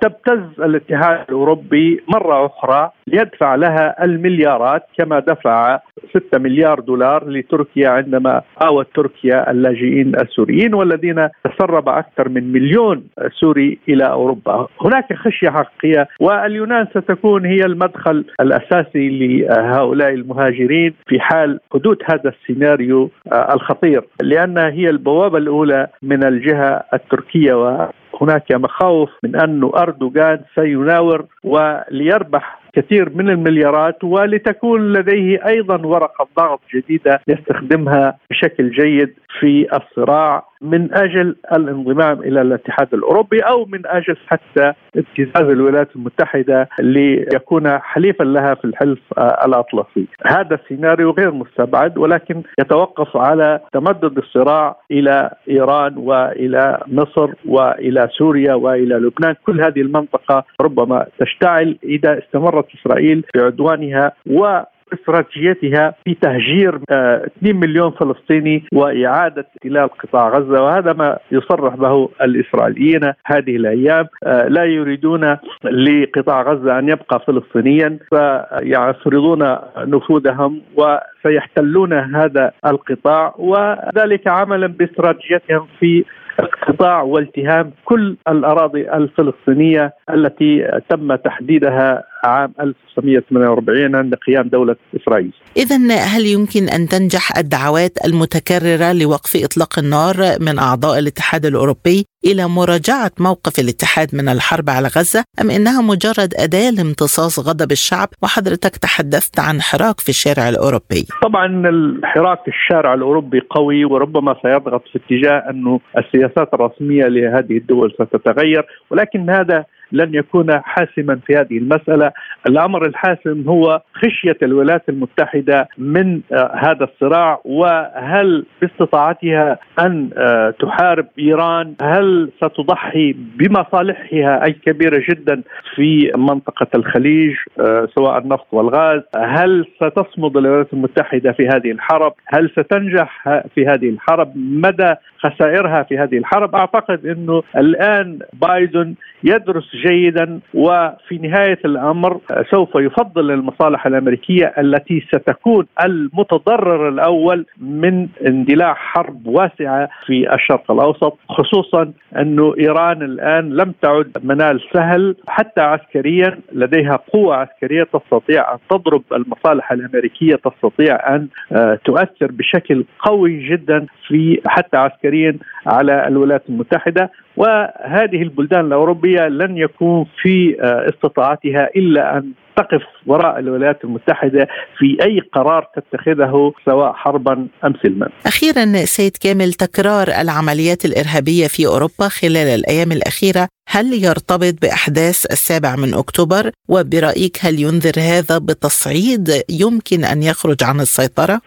تبتز 0.02 0.60
الاتحاد 0.60 1.24
الأوروبي 1.28 2.02
مرة 2.08 2.46
أخرى 2.46 2.90
ليدفع 3.06 3.54
لها 3.54 4.04
المليارات 4.04 4.82
كما 4.98 5.18
دفع 5.18 5.80
6 6.14 6.38
مليار 6.38 6.80
دولار 6.80 7.28
لتركيا 7.28 7.88
عندما 7.88 8.42
آوت 8.62 8.86
تركيا 8.94 9.50
اللاجئين 9.50 10.12
السوريين 10.20 10.74
والذين 10.74 11.28
تسرب 11.44 11.88
أكثر 11.88 12.28
من 12.28 12.52
مليون 12.52 13.04
سوري 13.40 13.78
إلى 13.88 14.04
أوروبا، 14.04 14.66
هناك 14.80 15.12
خشية 15.12 15.50
حقيقية 15.50 16.08
واليونان 16.20 16.86
ستكون 16.86 17.39
هي 17.46 17.60
المدخل 17.66 18.24
الأساسي 18.40 19.08
لهؤلاء 19.08 20.14
المهاجرين 20.14 20.94
في 21.06 21.20
حال 21.20 21.60
حدوث 21.72 21.98
هذا 22.12 22.30
السيناريو 22.30 23.10
الخطير، 23.52 24.04
لانها 24.22 24.70
هي 24.70 24.90
البوابة 24.90 25.38
الأولى 25.38 25.86
من 26.02 26.24
الجهة 26.24 26.84
التركية 26.94 27.54
وهناك 27.54 28.52
مخاوف 28.52 29.10
من 29.24 29.36
أن 29.36 29.70
أردوغان 29.74 30.40
سيناور 30.54 31.24
وليربح 31.44 32.60
كثير 32.72 33.10
من 33.14 33.28
المليارات 33.28 34.04
ولتكون 34.04 34.92
لديه 34.92 35.46
أيضا 35.46 35.86
ورقة 35.86 36.28
ضغط 36.38 36.60
جديدة 36.74 37.20
يستخدمها 37.28 38.18
بشكل 38.30 38.70
جيد 38.70 39.14
في 39.40 39.66
الصراع 39.72 40.49
من 40.62 40.94
أجل 40.94 41.36
الانضمام 41.52 42.20
إلى 42.20 42.40
الاتحاد 42.40 42.94
الأوروبي 42.94 43.40
أو 43.40 43.64
من 43.64 43.86
أجل 43.86 44.16
حتى 44.26 44.72
ابتزاز 44.96 45.50
الولايات 45.50 45.96
المتحدة 45.96 46.68
ليكون 46.80 47.78
حليفا 47.78 48.24
لها 48.24 48.54
في 48.54 48.64
الحلف 48.64 48.98
الأطلسي. 49.18 50.06
هذا 50.26 50.54
السيناريو 50.54 51.10
غير 51.10 51.30
مستبعد 51.30 51.98
ولكن 51.98 52.42
يتوقف 52.60 53.16
على 53.16 53.60
تمدد 53.72 54.18
الصراع 54.18 54.76
إلى 54.90 55.30
إيران 55.50 55.96
وإلى 55.96 56.80
مصر 56.86 57.30
وإلى 57.46 58.08
سوريا 58.18 58.54
وإلى 58.54 58.94
لبنان، 58.94 59.34
كل 59.46 59.60
هذه 59.60 59.80
المنطقة 59.80 60.44
ربما 60.60 61.06
تشتعل 61.18 61.78
إذا 61.84 62.18
استمرت 62.18 62.66
إسرائيل 62.80 63.24
في 63.32 63.44
عدوانها 63.44 64.12
و 64.30 64.60
استراتيجيتها 64.92 65.94
في 66.04 66.14
تهجير 66.14 66.76
2 66.76 66.86
آه، 66.90 67.52
مليون 67.52 67.90
فلسطيني 67.90 68.64
وإعادة 68.72 69.46
احتلال 69.56 69.88
قطاع 69.88 70.28
غزة 70.28 70.62
وهذا 70.62 70.92
ما 70.92 71.18
يصرح 71.32 71.74
به 71.74 72.08
الإسرائيليين 72.22 73.12
هذه 73.26 73.56
الأيام. 73.56 74.06
آه، 74.24 74.48
لا 74.48 74.64
يريدون 74.64 75.36
لقطاع 75.64 76.42
غزة 76.42 76.78
أن 76.78 76.88
يبقى 76.88 77.20
فلسطينيا 77.26 77.98
فيفرضون 78.10 79.56
نفوذهم 79.78 80.60
وسيحتلون 80.76 81.92
هذا 81.92 82.52
القطاع 82.66 83.34
وذلك 83.38 84.28
عملا 84.28 84.66
باستراتيجيتهم 84.66 85.66
في 85.80 86.04
اقتطاع 86.40 87.02
والتهام 87.02 87.72
كل 87.84 88.16
الأراضي 88.28 88.92
الفلسطينية 88.92 89.94
التي 90.10 90.80
تم 90.88 91.14
تحديدها 91.14 92.04
عام 92.24 92.52
1948 92.60 93.96
عند 93.96 94.14
قيام 94.14 94.48
دولة 94.48 94.76
إسرائيل. 94.96 95.32
اذا 95.56 95.76
هل 95.94 96.26
يمكن 96.26 96.68
أن 96.68 96.88
تنجح 96.88 97.38
الدعوات 97.38 97.92
المتكررة 98.06 98.92
لوقف 98.92 99.44
إطلاق 99.44 99.78
النار 99.78 100.16
من 100.40 100.58
أعضاء 100.58 100.98
الاتحاد 100.98 101.46
الأوروبي 101.46 102.04
إلى 102.26 102.48
مراجعة 102.48 103.10
موقف 103.20 103.58
الاتحاد 103.58 104.08
من 104.14 104.28
الحرب 104.28 104.70
على 104.70 104.88
غزة 104.88 105.24
أم 105.40 105.50
إنها 105.50 105.82
مجرد 105.82 106.34
أداة 106.38 106.70
لامتصاص 106.70 107.48
غضب 107.48 107.72
الشعب 107.72 108.08
وحضرتك 108.22 108.76
تحدثت 108.76 109.40
عن 109.40 109.60
حراك 109.60 110.00
في 110.00 110.08
الشارع 110.08 110.48
الأوروبي؟ 110.48 111.02
طبعا 111.22 111.46
الحراك 111.68 112.38
في 112.44 112.48
الشارع 112.48 112.94
الأوروبي 112.94 113.40
قوي 113.50 113.84
وربما 113.84 114.36
سيضغط 114.42 114.82
في 114.92 114.98
اتجاه 114.98 115.50
أنه 115.50 115.80
السياسات 115.98 116.54
الرسمية 116.54 117.04
لهذه 117.04 117.56
الدول 117.56 117.92
ستتغير 117.94 118.66
ولكن 118.90 119.30
هذا 119.30 119.64
لن 119.92 120.14
يكون 120.14 120.60
حاسما 120.60 121.20
في 121.26 121.36
هذه 121.36 121.58
المسألة، 121.58 122.12
الأمر 122.46 122.86
الحاسم 122.86 123.44
هو 123.48 123.82
خشية 123.94 124.36
الولايات 124.42 124.88
المتحدة 124.88 125.68
من 125.78 126.20
آه، 126.32 126.52
هذا 126.54 126.84
الصراع 126.84 127.40
وهل 127.44 128.46
باستطاعتها 128.60 129.58
أن 129.78 130.10
آه، 130.16 130.50
تحارب 130.50 131.06
إيران؟ 131.18 131.74
هل 131.82 132.30
ستضحي 132.36 133.12
بمصالحها 133.12 134.44
اي 134.44 134.52
كبيره 134.52 135.02
جدا 135.10 135.42
في 135.74 136.12
منطقة 136.16 136.66
الخليج 136.74 137.34
آه، 137.60 137.88
سواء 137.94 138.18
النفط 138.18 138.46
والغاز؟ 138.52 139.02
هل 139.16 139.66
ستصمد 139.76 140.36
الولايات 140.36 140.72
المتحدة 140.72 141.32
في 141.32 141.48
هذه 141.48 141.70
الحرب؟ 141.70 142.12
هل 142.26 142.50
ستنجح 142.50 143.28
في 143.54 143.66
هذه 143.66 143.88
الحرب؟ 143.88 144.32
مدى 144.36 144.94
خسائرها 145.18 145.82
في 145.82 145.98
هذه 145.98 146.18
الحرب؟ 146.18 146.54
أعتقد 146.54 147.06
إنه 147.06 147.42
الآن 147.56 148.18
بايدن 148.32 148.94
يدرس 149.24 149.76
جيدا 149.86 150.40
وفي 150.54 151.18
نهاية 151.18 151.58
الأمر 151.64 152.20
سوف 152.50 152.74
يفضل 152.74 153.30
المصالح 153.30 153.86
الأمريكية 153.86 154.54
التي 154.58 155.00
ستكون 155.00 155.66
المتضرر 155.84 156.88
الأول 156.88 157.46
من 157.60 158.08
اندلاع 158.26 158.74
حرب 158.74 159.26
واسعة 159.26 159.88
في 160.06 160.34
الشرق 160.34 160.70
الأوسط 160.70 161.18
خصوصا 161.28 161.92
انه 162.18 162.54
إيران 162.58 163.02
الآن 163.02 163.50
لم 163.56 163.74
تعد 163.82 164.12
منال 164.22 164.60
سهل 164.74 165.16
حتى 165.28 165.60
عسكريا 165.60 166.38
لديها 166.52 166.98
قوة 167.12 167.36
عسكرية 167.36 167.82
تستطيع 167.82 168.52
أن 168.52 168.58
تضرب 168.70 169.02
المصالح 169.12 169.72
الأمريكية 169.72 170.34
تستطيع 170.34 171.14
أن 171.14 171.28
آه، 171.52 171.78
تؤثر 171.84 172.32
بشكل 172.32 172.84
قوي 172.98 173.48
جدا 173.48 173.86
في 174.06 174.40
حتى 174.46 174.76
عسكريا 174.76 175.36
على 175.66 176.08
الولايات 176.08 176.42
المتحدة. 176.48 177.10
وهذه 177.36 178.22
البلدان 178.22 178.66
الأوروبية 178.66 179.28
لن 179.28 179.56
يكون 179.56 180.06
في 180.22 180.56
آه، 180.60 180.88
استطاعتها 180.88 181.68
إلا 181.76 182.18
أن 182.18 182.32
تقف 182.56 182.82
وراء 183.06 183.38
الولايات 183.38 183.84
المتحدة 183.84 184.48
في 184.78 184.96
أي 185.02 185.20
قرار 185.32 185.66
تتخذه 185.76 186.52
سواء 186.64 186.92
حربا 186.92 187.46
أم 187.64 187.74
سلما. 187.82 188.08
أخيرا 188.26 188.84
سيد 188.84 189.16
كامل 189.16 189.52
تكرار 189.52 190.08
العمليات 190.08 190.84
الإرهابية 190.84 191.46
في 191.46 191.66
أوروبا 191.66 192.08
خلال 192.08 192.48
الأيام 192.60 192.92
الأخيرة 192.92 193.48
هل 193.68 194.04
يرتبط 194.04 194.54
بأحداث 194.62 195.26
السابع 195.32 195.76
من 195.76 195.94
أكتوبر 195.94 196.50
وبرأيك 196.68 197.36
هل 197.40 197.60
ينذر 197.60 197.98
هذا 197.98 198.38
بتصعيد 198.38 199.28
يمكن 199.60 200.04
أن 200.04 200.22
يخرج 200.22 200.64
عن 200.64 200.80
السيطرة؟ 200.80 201.40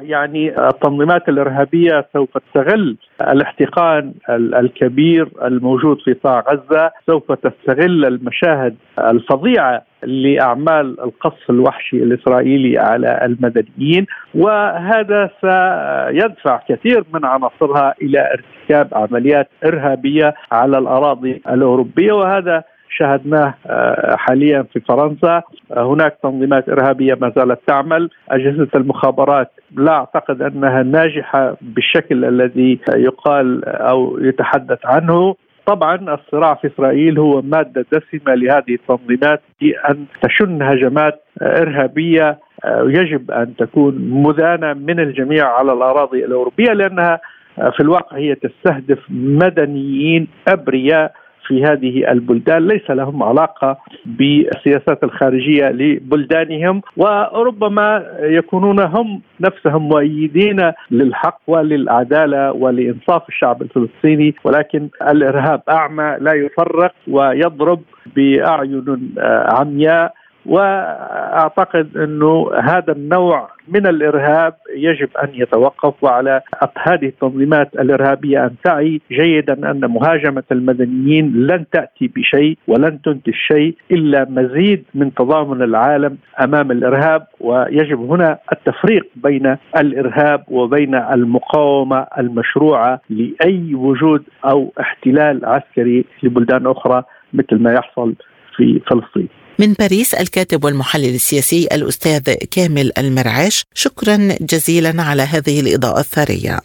يعني 0.00 0.68
التنظيمات 0.68 1.28
الإرهابية 1.28 2.06
سوف 2.12 2.38
تستغل 2.38 2.96
الاحتقان 3.20 4.14
الكبير 4.30 5.28
الموجود 5.44 5.98
في 6.04 6.12
قطاع 6.12 6.44
غزة، 6.50 6.90
سوف 7.06 7.32
تستغل 7.32 8.04
المشاهد 8.04 8.76
الفظيعة 8.98 9.82
لأعمال 10.02 11.00
القصف 11.00 11.50
الوحشي 11.50 11.96
الإسرائيلي 11.96 12.78
على 12.78 13.20
المدنيين 13.22 14.06
وهذا 14.34 15.30
سيدفع 15.40 16.60
كثير 16.68 17.04
من 17.14 17.24
عناصرها 17.24 17.94
إلى 18.02 18.30
ارتكاب 18.32 18.88
عمليات 18.92 19.48
إرهابية 19.64 20.34
على 20.52 20.78
الأراضي 20.78 21.42
الأوروبية 21.48 22.12
وهذا 22.12 22.64
شاهدناه 22.98 23.54
آه، 23.66 24.16
حاليا 24.16 24.62
في 24.62 24.80
فرنسا. 24.80 25.42
آه، 25.72 25.92
هناك 25.92 26.18
تنظيمات 26.22 26.68
إرهابية 26.68 27.14
ما 27.14 27.32
زالت 27.36 27.60
تعمل. 27.66 28.10
أجهزة 28.28 28.68
المخابرات 28.74 29.50
لا 29.76 29.92
أعتقد 29.92 30.42
أنها 30.42 30.82
ناجحة 30.82 31.56
بالشكل 31.60 32.24
الذي 32.24 32.78
يقال 32.96 33.64
أو 33.64 34.18
يتحدث 34.18 34.78
عنه. 34.84 35.34
طبعا 35.66 36.14
الصراع 36.14 36.54
في 36.54 36.66
إسرائيل 36.66 37.18
هو 37.18 37.42
مادة 37.42 37.86
دسمة 37.92 38.34
لهذه 38.34 38.74
التنظيمات 38.74 39.42
بان 39.60 40.04
تشن 40.22 40.62
هجمات 40.62 41.22
إرهابية 41.42 42.38
آه، 42.64 42.84
يجب 42.86 43.30
أن 43.30 43.56
تكون 43.56 43.94
مدانه 44.10 44.72
من 44.72 45.00
الجميع 45.00 45.46
على 45.58 45.72
الأراضي 45.72 46.24
الأوروبية 46.24 46.72
لأنها 46.72 47.20
في 47.56 47.80
الواقع 47.80 48.16
هي 48.16 48.34
تستهدف 48.34 48.98
مدنيين 49.10 50.28
أبرياء 50.48 51.12
في 51.46 51.64
هذه 51.64 52.10
البلدان 52.12 52.66
ليس 52.68 52.90
لهم 52.90 53.22
علاقة 53.22 53.78
بالسياسات 54.06 55.04
الخارجية 55.04 55.68
لبلدانهم 55.68 56.82
وربما 56.96 58.06
يكونون 58.20 58.80
هم 58.80 59.20
نفسهم 59.40 59.88
مؤيدين 59.88 60.72
للحق 60.90 61.40
وللعدالة 61.46 62.52
ولإنصاف 62.52 63.28
الشعب 63.28 63.62
الفلسطيني 63.62 64.34
ولكن 64.44 64.88
الإرهاب 65.10 65.62
أعمى 65.70 66.16
لا 66.20 66.32
يفرق 66.32 66.92
ويضرب 67.08 67.80
بأعين 68.16 69.12
عمياء 69.58 70.14
وأعتقد 70.48 71.96
أنه 71.96 72.50
هذا 72.62 72.92
النوع 72.92 73.50
من 73.68 73.86
الإرهاب 73.86 74.54
يجب 74.76 75.08
أن 75.22 75.28
يتوقف 75.34 75.94
وعلى 76.04 76.40
هذه 76.78 77.06
التنظيمات 77.06 77.74
الإرهابية 77.74 78.44
أن 78.44 78.54
تعي 78.64 79.00
جيدا 79.10 79.70
أن 79.70 79.80
مهاجمة 79.80 80.42
المدنيين 80.52 81.32
لن 81.46 81.64
تأتي 81.72 82.08
بشيء 82.16 82.58
ولن 82.68 83.02
تنتج 83.02 83.32
شيء 83.34 83.76
إلا 83.90 84.26
مزيد 84.30 84.84
من 84.94 85.14
تضامن 85.14 85.62
العالم 85.62 86.16
أمام 86.40 86.70
الإرهاب 86.70 87.26
ويجب 87.40 88.00
هنا 88.10 88.38
التفريق 88.52 89.06
بين 89.16 89.56
الإرهاب 89.76 90.44
وبين 90.48 90.94
المقاومة 90.94 92.06
المشروعة 92.18 93.00
لأي 93.10 93.74
وجود 93.74 94.22
أو 94.44 94.72
احتلال 94.80 95.44
عسكري 95.44 96.04
لبلدان 96.22 96.66
أخرى 96.66 97.02
مثل 97.32 97.62
ما 97.62 97.72
يحصل 97.72 98.14
في 98.56 98.80
فلسطين. 98.90 99.28
من 99.58 99.72
باريس 99.72 100.14
الكاتب 100.14 100.64
والمحلل 100.64 101.14
السياسي 101.14 101.68
الأستاذ 101.72 102.34
كامل 102.50 102.92
المرعاش 102.98 103.64
شكرا 103.74 104.36
جزيلا 104.40 105.02
على 105.02 105.22
هذه 105.22 105.60
الإضاءة 105.60 106.00
الثرية. 106.00 106.60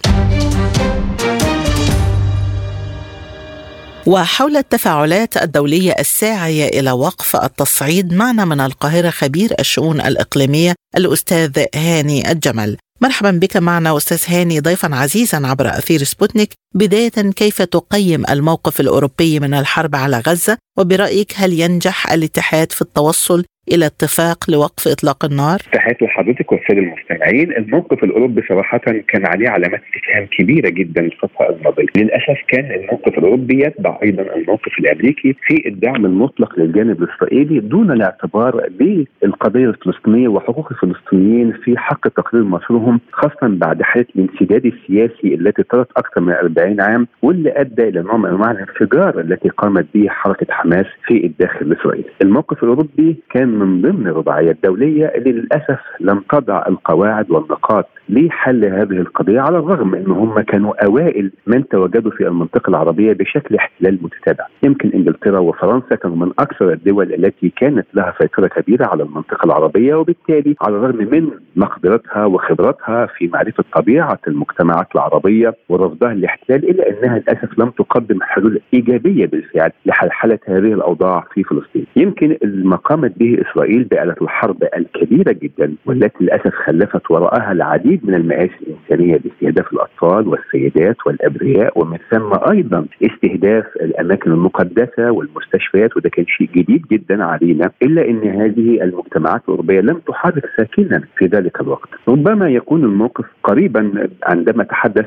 وحول 4.06 4.58
التفاعلات 4.58 5.38
الدولية 5.38 5.96
الساعية 6.00 6.80
إلى 6.80 6.92
وقف 6.92 7.36
التصعيد 7.36 8.13
معنا 8.13 8.46
من 8.46 8.60
القاهرة 8.60 9.10
خبير 9.10 9.54
الشؤون 9.60 10.02
الإقليمية 10.02 10.74
الأستاذ 10.98 11.65
هاني 11.76 12.32
الجمل. 12.32 12.78
مرحبا 13.04 13.32
بك 13.32 13.58
معنا 13.58 13.98
أستاذ 13.98 14.24
هاني 14.28 14.60
ضيفا 14.60 14.96
عزيزا 14.96 15.48
عبر 15.48 15.70
أثير 15.70 16.04
سبوتنيك. 16.04 16.54
بداية 16.76 17.10
كيف 17.10 17.62
تقيم 17.62 18.26
الموقف 18.30 18.80
الأوروبي 18.80 19.40
من 19.40 19.54
الحرب 19.54 19.96
على 19.96 20.20
غزة؟ 20.20 20.58
وبرأيك 20.78 21.34
هل 21.36 21.54
ينجح 21.54 22.12
الاتحاد 22.12 22.72
في 22.72 22.82
التوصل 22.82 23.46
إلى 23.67 23.86
اتفاق 23.86 24.52
لوقف 24.52 24.88
إطلاق 24.88 25.26
النار؟ 25.26 25.60
تحياتي 25.74 26.06
لحضرتك 26.06 26.52
والسادة 26.52 26.80
المستمعين، 26.80 27.52
الموقف 27.58 28.04
الأوروبي 28.04 28.41
صراحة 28.50 28.78
كان 28.78 29.26
عليه 29.26 29.50
علامات 29.50 29.82
استفهام 29.82 30.28
كبيرة 30.38 30.69
جدا 30.69 31.02
الفترة 31.02 31.50
الماضية، 31.50 31.86
للأسف 31.97 32.38
كان 32.47 32.71
الموقف 32.71 33.17
الأوروبي 33.17 33.65
يتبع 33.65 34.00
أيضا 34.04 34.21
الموقف 34.36 34.80
الأمريكي 34.80 35.36
في 35.47 35.67
الدعم 35.67 36.06
المطلق 36.06 36.60
للجانب 36.60 37.04
الإسرائيلي 37.04 37.60
دون 37.60 37.91
الاعتبار 37.91 38.67
بالقضية 38.80 39.65
الفلسطينية 39.65 40.28
وحقوق 40.28 40.71
الفلسطينيين 40.71 41.52
في 41.63 41.78
حق 41.78 42.08
تقرير 42.08 42.43
مصيرهم 42.43 43.00
خاصه 43.12 43.47
بعد 43.47 43.82
حاله 43.82 44.06
الانسداد 44.15 44.65
السياسي 44.65 45.36
التي 45.36 45.63
طالت 45.63 45.91
أكثر 45.97 46.21
من 46.21 46.34
40 46.34 46.82
عام 46.82 47.08
واللي 47.21 47.54
أدى 47.56 47.88
إلى 47.88 48.02
نوع 48.02 48.17
من 48.17 48.30
أنواع 48.30 48.52
الانفجار 48.52 49.19
التي 49.19 49.50
قامت 49.50 49.86
به 49.93 50.10
حركة 50.10 50.47
حماس 50.50 50.86
في 51.08 51.26
الداخل 51.26 51.65
الإسرائيلي. 51.65 52.10
الموقف 52.21 52.63
الأوروبي 52.63 53.15
كان 53.34 53.52
من 53.65 53.82
ضمن 53.82 54.08
الرباعيه 54.08 54.52
الدولية 54.52 55.06
اللي 55.06 55.32
للأسف 55.32 55.80
لم 56.00 56.24
تضع 56.30 56.63
القواعد 56.67 57.32
والنقاط 57.32 57.88
لحل 58.10 58.65
هذه 58.65 58.91
القضية 58.91 59.39
على 59.39 59.58
الرغم 59.58 59.95
ان 59.95 60.12
هم 60.12 60.39
كانوا 60.39 60.86
أوائل 60.86 61.32
من 61.47 61.67
تواجدوا 61.67 62.12
في 62.12 62.28
المنطقة 62.28 62.69
العربية 62.69 63.13
بشكل 63.13 63.56
احتلال 63.56 64.00
متتابع. 64.02 64.47
يمكن 64.63 64.89
إنجلترا 64.89 65.39
وفرنسا 65.39 65.95
كانوا 65.95 66.17
من 66.17 66.32
أكثر 66.39 66.71
الدول 66.74 67.13
التي 67.13 67.50
كانت 67.50 67.88
لها 67.93 68.13
سيطرة 68.21 68.47
كبيرة 68.47 68.86
على 68.86 69.04
المنطقة 69.04 69.45
العربية 69.45 69.95
وبالتالي 69.95 70.56
على 70.62 70.76
الرغم 70.76 70.97
من 71.12 71.30
مقدرتها 71.56 72.26
وخبرتها 72.26 73.06
في 73.06 73.28
معرفة 73.28 73.63
طبيعة 73.76 74.19
المجتمعات 74.28 74.88
العربية 74.95 75.56
ورفضها 75.69 76.13
للاحتلال 76.13 76.69
إلا 76.69 76.89
أنها 76.89 77.17
للأسف 77.19 77.60
لم 77.60 77.69
تقدم 77.69 78.19
حلول 78.21 78.62
إيجابية 78.74 79.26
بالفعل 79.26 79.71
لحلحله 79.86 80.39
هذه 80.45 80.74
الأوضاع 80.74 81.28
في 81.34 81.43
فلسطين. 81.43 81.86
يمكن 81.95 82.38
ما 82.43 82.76
قامت 82.76 83.17
به 83.17 83.34
إسرائيل 83.41 83.84
بآلة 83.84 84.15
الحرب 84.21 84.63
الكبيرة 84.77 85.32
جدا 85.32 85.73
والتي 85.86 86.23
للأسف 86.23 86.54
خلفت 86.65 87.12
وراءها 87.12 87.51
العديد 87.51 88.06
من 88.06 88.13
المآسي 88.13 88.51
الإنسانية 88.67 89.17
باستهداف 89.17 89.73
الأطفال 89.73 90.27
والسيدات 90.27 90.95
والأبرياء 91.06 91.80
ومن 91.80 91.97
ثم 92.12 92.51
أيضا 92.51 92.86
استهداف 93.04 93.65
الأماكن 93.82 94.32
المقدسة 94.32 95.12
والمستشفيات 95.12 95.97
وده 95.97 96.10
كان 96.10 96.25
شيء 96.27 96.49
جديد 96.56 96.86
جدا 96.91 97.23
علينا 97.23 97.71
إلا 97.84 98.10
إن 98.10 98.27
هذه 98.41 98.84
المجتمعات 98.84 99.41
الأوروبية 99.43 99.82
لم 99.82 99.97
تحرك 100.08 100.43
ساكنا 100.58 101.01
في 101.17 101.25
ذلك 101.25 101.62
الوقت. 101.62 101.89
ربما 102.08 102.49
يكون 102.49 102.84
الموقف 102.84 103.25
قريبا 103.43 104.08
عندما 104.23 104.63
تحدث 104.63 105.06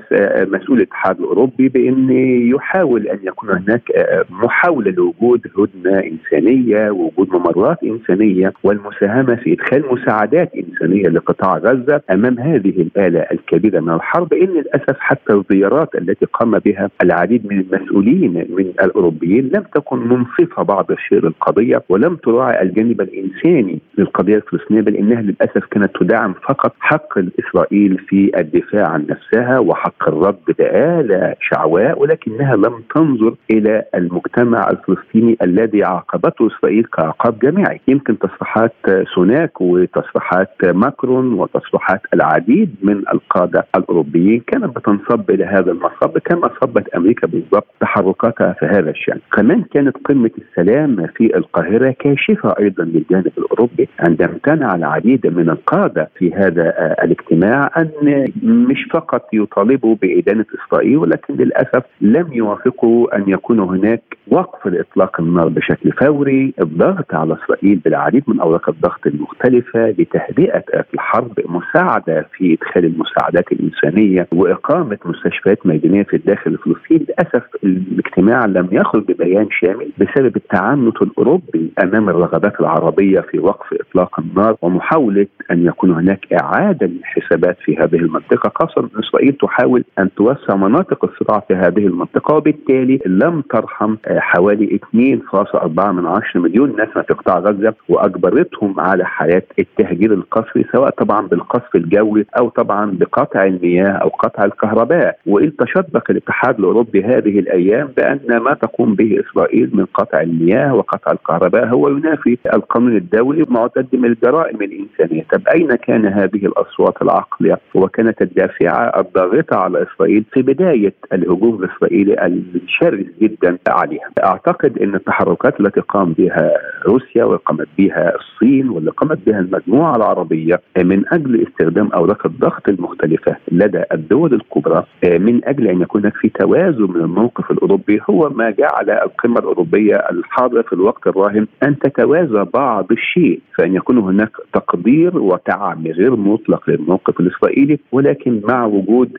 مسؤول 0.49 0.79
الاتحاد 0.79 1.19
الأوروبي 1.21 1.69
بأن 1.69 2.11
يحاول 2.55 3.07
أن 3.09 3.19
يكون 3.23 3.51
هناك 3.51 3.83
محاولة 4.31 4.91
لوجود 4.91 5.41
هدنة 5.59 5.99
إنسانية 5.99 6.91
ووجود 6.91 7.29
ممرات 7.35 7.79
إنسانية 7.85 8.24
الإنسانية 8.25 8.53
والمساهمة 8.63 9.35
في 9.35 9.53
إدخال 9.53 9.85
مساعدات 9.93 10.53
إنسانية 10.55 11.09
لقطاع 11.09 11.59
غزة 11.59 12.01
أمام 12.11 12.39
هذه 12.39 12.69
الآلة 12.97 13.21
الكبيرة 13.21 13.81
من 13.81 13.95
الحرب 13.95 14.33
إن 14.35 14.47
للأسف 14.47 14.97
حتى 14.99 15.33
الزيارات 15.33 15.95
التي 15.95 16.27
قام 16.27 16.59
بها 16.59 16.91
العديد 17.03 17.47
من 17.47 17.61
المسؤولين 17.61 18.33
من 18.33 18.73
الأوروبيين 18.83 19.51
لم 19.55 19.63
تكن 19.75 19.99
منصفة 20.09 20.63
بعض 20.63 20.91
الشيء 20.91 21.21
للقضيه 21.21 21.83
ولم 21.89 22.17
تراعي 22.17 22.63
الجانب 22.63 23.01
الإنساني 23.01 23.79
للقضية 23.99 24.37
الفلسطينية 24.37 24.81
بل 24.81 24.97
إنها 24.97 25.23
للأسف 25.23 25.65
كانت 25.71 25.91
تدعم 26.01 26.33
فقط 26.33 26.75
حق 26.81 27.19
إسرائيل 27.19 27.99
في 28.09 28.31
الدفاع 28.39 28.89
عن 28.89 29.07
نفسها 29.11 29.59
وحق 29.59 30.09
الرد 30.09 30.37
بآلة 30.59 31.35
شعواء 31.41 31.99
ولكنها 32.01 32.57
لم 32.57 32.83
تنظر 32.95 33.35
إلى 33.51 33.85
المجتمع 33.95 34.71
الفلسطيني 34.71 35.37
الذي 35.43 35.85
عاقبته 35.85 36.47
إسرائيل 36.47 36.85
كعقاب 36.85 37.39
جماعي. 37.39 37.81
يمكن 37.89 38.14
تصريحات 38.19 38.75
سوناك 39.15 39.61
وتصريحات 39.61 40.65
ماكرون 40.65 41.33
وتصريحات 41.33 42.01
العديد 42.15 42.75
من 42.83 42.97
القادة 43.13 43.67
الأوروبيين. 43.77 44.41
كانت 44.47 44.77
بتنصب 44.77 45.31
إلى 45.31 45.45
هذا 45.45 45.73
المصب 45.73 46.19
كما 46.25 46.51
صبت 46.63 46.89
أمريكا 46.89 47.27
بالضبط 47.27 47.67
تحركاتها 47.81 48.53
في 48.53 48.67
هذا 48.67 48.91
الشأن. 48.91 49.19
كمان 49.33 49.63
كانت 49.63 49.97
قمة 50.05 50.31
السلام 50.39 51.07
في 51.17 51.37
القاهرة 51.37 51.95
كاشفة 51.99 52.55
أيضا 52.61 52.85
للجانب 52.85 53.33
الأوروبي 53.39 53.89
عندما 54.01 54.29
امتنع 54.33 54.75
العديد 54.75 55.27
من 55.27 55.51
القادة 55.51 56.11
في 56.19 56.35
هذا 56.35 56.75
الاجتماع 57.05 57.71
أن 57.79 58.25
مش 58.43 58.87
فقط 58.93 59.29
يطالبوا 59.33 59.97
بادانه 60.03 60.45
إسرائيل 60.55 60.97
ولكن 60.97 61.35
للأسف 61.35 61.83
لم 62.01 62.33
يوافقوا 62.33 63.17
أن 63.17 63.25
يكون 63.27 63.61
هناك 63.61 64.03
وقف 64.29 64.67
لإطلاق 64.67 65.21
النار 65.21 65.49
بشكل 65.49 65.93
فوري، 65.93 66.55
الضغط 66.61 67.15
على 67.15 67.37
إسرائيل 67.45 67.81
بالعديد 68.05 68.25
من 68.27 68.41
أوراق 68.41 68.69
الضغط 68.69 69.07
المختلفة 69.07 69.95
لتهدئة 69.99 70.65
الحرب، 70.95 71.41
مساعدة 71.49 72.27
في 72.33 72.53
إدخال 72.53 72.85
المساعدات 72.85 73.53
الإنسانية 73.53 74.27
وإقامة 74.33 74.99
مستشفيات 75.05 75.67
ميدانيه 75.67 76.03
في 76.03 76.17
الداخل 76.17 76.51
الفلسطيني، 76.51 77.07
للأسف 77.09 77.43
الاجتماع 77.65 78.47
لم 78.47 78.69
يخرج 78.73 79.05
ببيان 79.13 79.49
شامل 79.51 79.91
بسبب 79.99 80.37
التعنت 80.37 81.03
الأوروبي 81.03 81.73
أمام 81.83 82.09
الرغبات 82.09 82.61
العربية 82.61 83.21
في 83.21 83.39
وقف 83.39 83.67
إطلاق 83.73 84.21
النار 84.21 84.57
ومحاولة 84.63 85.27
أن 85.51 85.67
يكون 85.67 85.91
هناك 85.91 86.33
إعادة 86.33 86.87
للحسابات 86.87 87.57
في 87.65 87.77
هذه 87.77 87.97
المنطقة، 87.97 88.53
خاصة 88.55 88.81
ان 88.81 88.89
إسرائيل 88.99 89.33
تحاول 89.33 89.85
أن 89.99 90.15
توسع 90.17 90.57
مناطق 90.57 91.05
الصراع 91.05 91.41
في 91.41 91.55
هذه 91.55 91.87
المنطقة 91.87 92.35
وبالتالي 92.35 93.01
لم 93.07 93.41
ترحم 93.41 93.97
حوالي 94.07 94.81
2.4 94.95 95.93
من 95.93 96.07
عشر 96.07 96.41
مليون 96.41 96.71
نسمة 96.71 97.03
في 97.03 97.15
قطاع 97.15 97.39
غزة 97.39 97.75
وأجبرتهم 97.95 98.81
على 98.81 99.05
حياة 99.07 99.43
التهجير 99.59 100.13
القسري 100.13 100.65
سواء 100.73 100.91
طبعا 100.91 101.27
بالقصف 101.27 101.77
الجوي 101.77 102.27
أو 102.39 102.49
طبعا 102.49 102.91
بقطع 103.01 103.45
المياه 103.45 103.93
أو 103.93 104.09
قطع 104.09 104.45
الكهرباء. 104.45 105.19
وإن 105.27 105.57
تشبك 105.57 106.11
الاتحاد 106.11 106.59
الأوروبي 106.59 107.05
هذه 107.05 107.39
الأيام 107.39 107.87
بأن 107.97 108.37
ما 108.39 108.55
تقوم 108.55 108.95
به 108.95 109.21
إسرائيل 109.21 109.71
من 109.73 109.85
قطع 109.85 110.21
المياه 110.21 110.75
وقطع 110.75 111.13
الكهرباء 111.13 111.67
هو 111.67 111.89
ينافي 111.89 112.39
القانون 112.55 112.97
الدولي 112.97 113.43
ومعتد 113.43 113.87
من 113.93 114.05
الجرائم 114.05 114.63
الإنسانية. 114.63 115.25
طب 115.33 115.49
أين 115.55 115.69
كان 115.69 116.07
هذه 116.07 116.47
الأصوات 116.47 117.03
العقلية؟ 117.03 117.59
وكانت 117.75 118.23
الدافعة 118.23 119.01
الضاغطة 119.01 119.57
على 119.57 119.83
إسرائيل 119.83 120.25
في 120.33 120.43
بداية 120.43 120.95
الهجوم 121.13 121.65
الإسرائيلي 121.65 122.27
الشرس 122.55 123.07
جدا 123.23 123.59
عليها. 123.69 124.11
أعتقد 124.25 124.79
إن 124.79 124.95
التحركات 124.95 125.61
التي 125.61 125.81
قام 125.81 126.13
بها 126.13 126.53
روسيا 126.87 127.25
وقامت 127.25 127.69
بها 127.79 127.84
الصين 127.93 128.69
واللي 128.69 128.91
قامت 128.91 129.19
بها 129.27 129.41
المجموعة 129.41 129.97
العربية 129.97 130.61
من 130.85 131.05
أجل 131.13 131.47
استخدام 131.49 131.89
أوراق 131.95 132.27
الضغط 132.27 132.69
المختلفة 132.69 133.37
لدى 133.53 133.83
الدول 133.93 134.35
الكبرى 134.35 134.85
من 135.05 135.45
أجل 135.45 135.67
أن 135.69 135.81
يكون 135.81 136.01
هناك 136.01 136.17
في 136.17 136.29
توازن 136.29 136.83
من 136.83 137.01
الموقف 137.01 137.51
الأوروبي. 137.51 138.01
هو 138.11 138.29
ما 138.29 138.51
جعل 138.51 138.91
القمة 138.91 139.39
الأوروبية 139.39 139.95
الحاضرة 140.11 140.63
في 140.63 140.73
الوقت 140.73 141.07
الراهن 141.07 141.47
أن 141.63 141.79
تتوازى 141.79 142.45
بعض 142.55 142.87
الشيء 142.93 143.41
فأن 143.59 143.75
يكون 143.75 143.99
هناك 143.99 144.31
تقدير 144.53 145.19
ودعم 145.19 145.87
غير 145.87 146.17
مطلق 146.17 146.71
للموقف 146.71 147.21
الإسرائيلي 147.21 147.79
ولكن 147.93 148.41
مع 148.49 148.65
وجود 148.65 149.19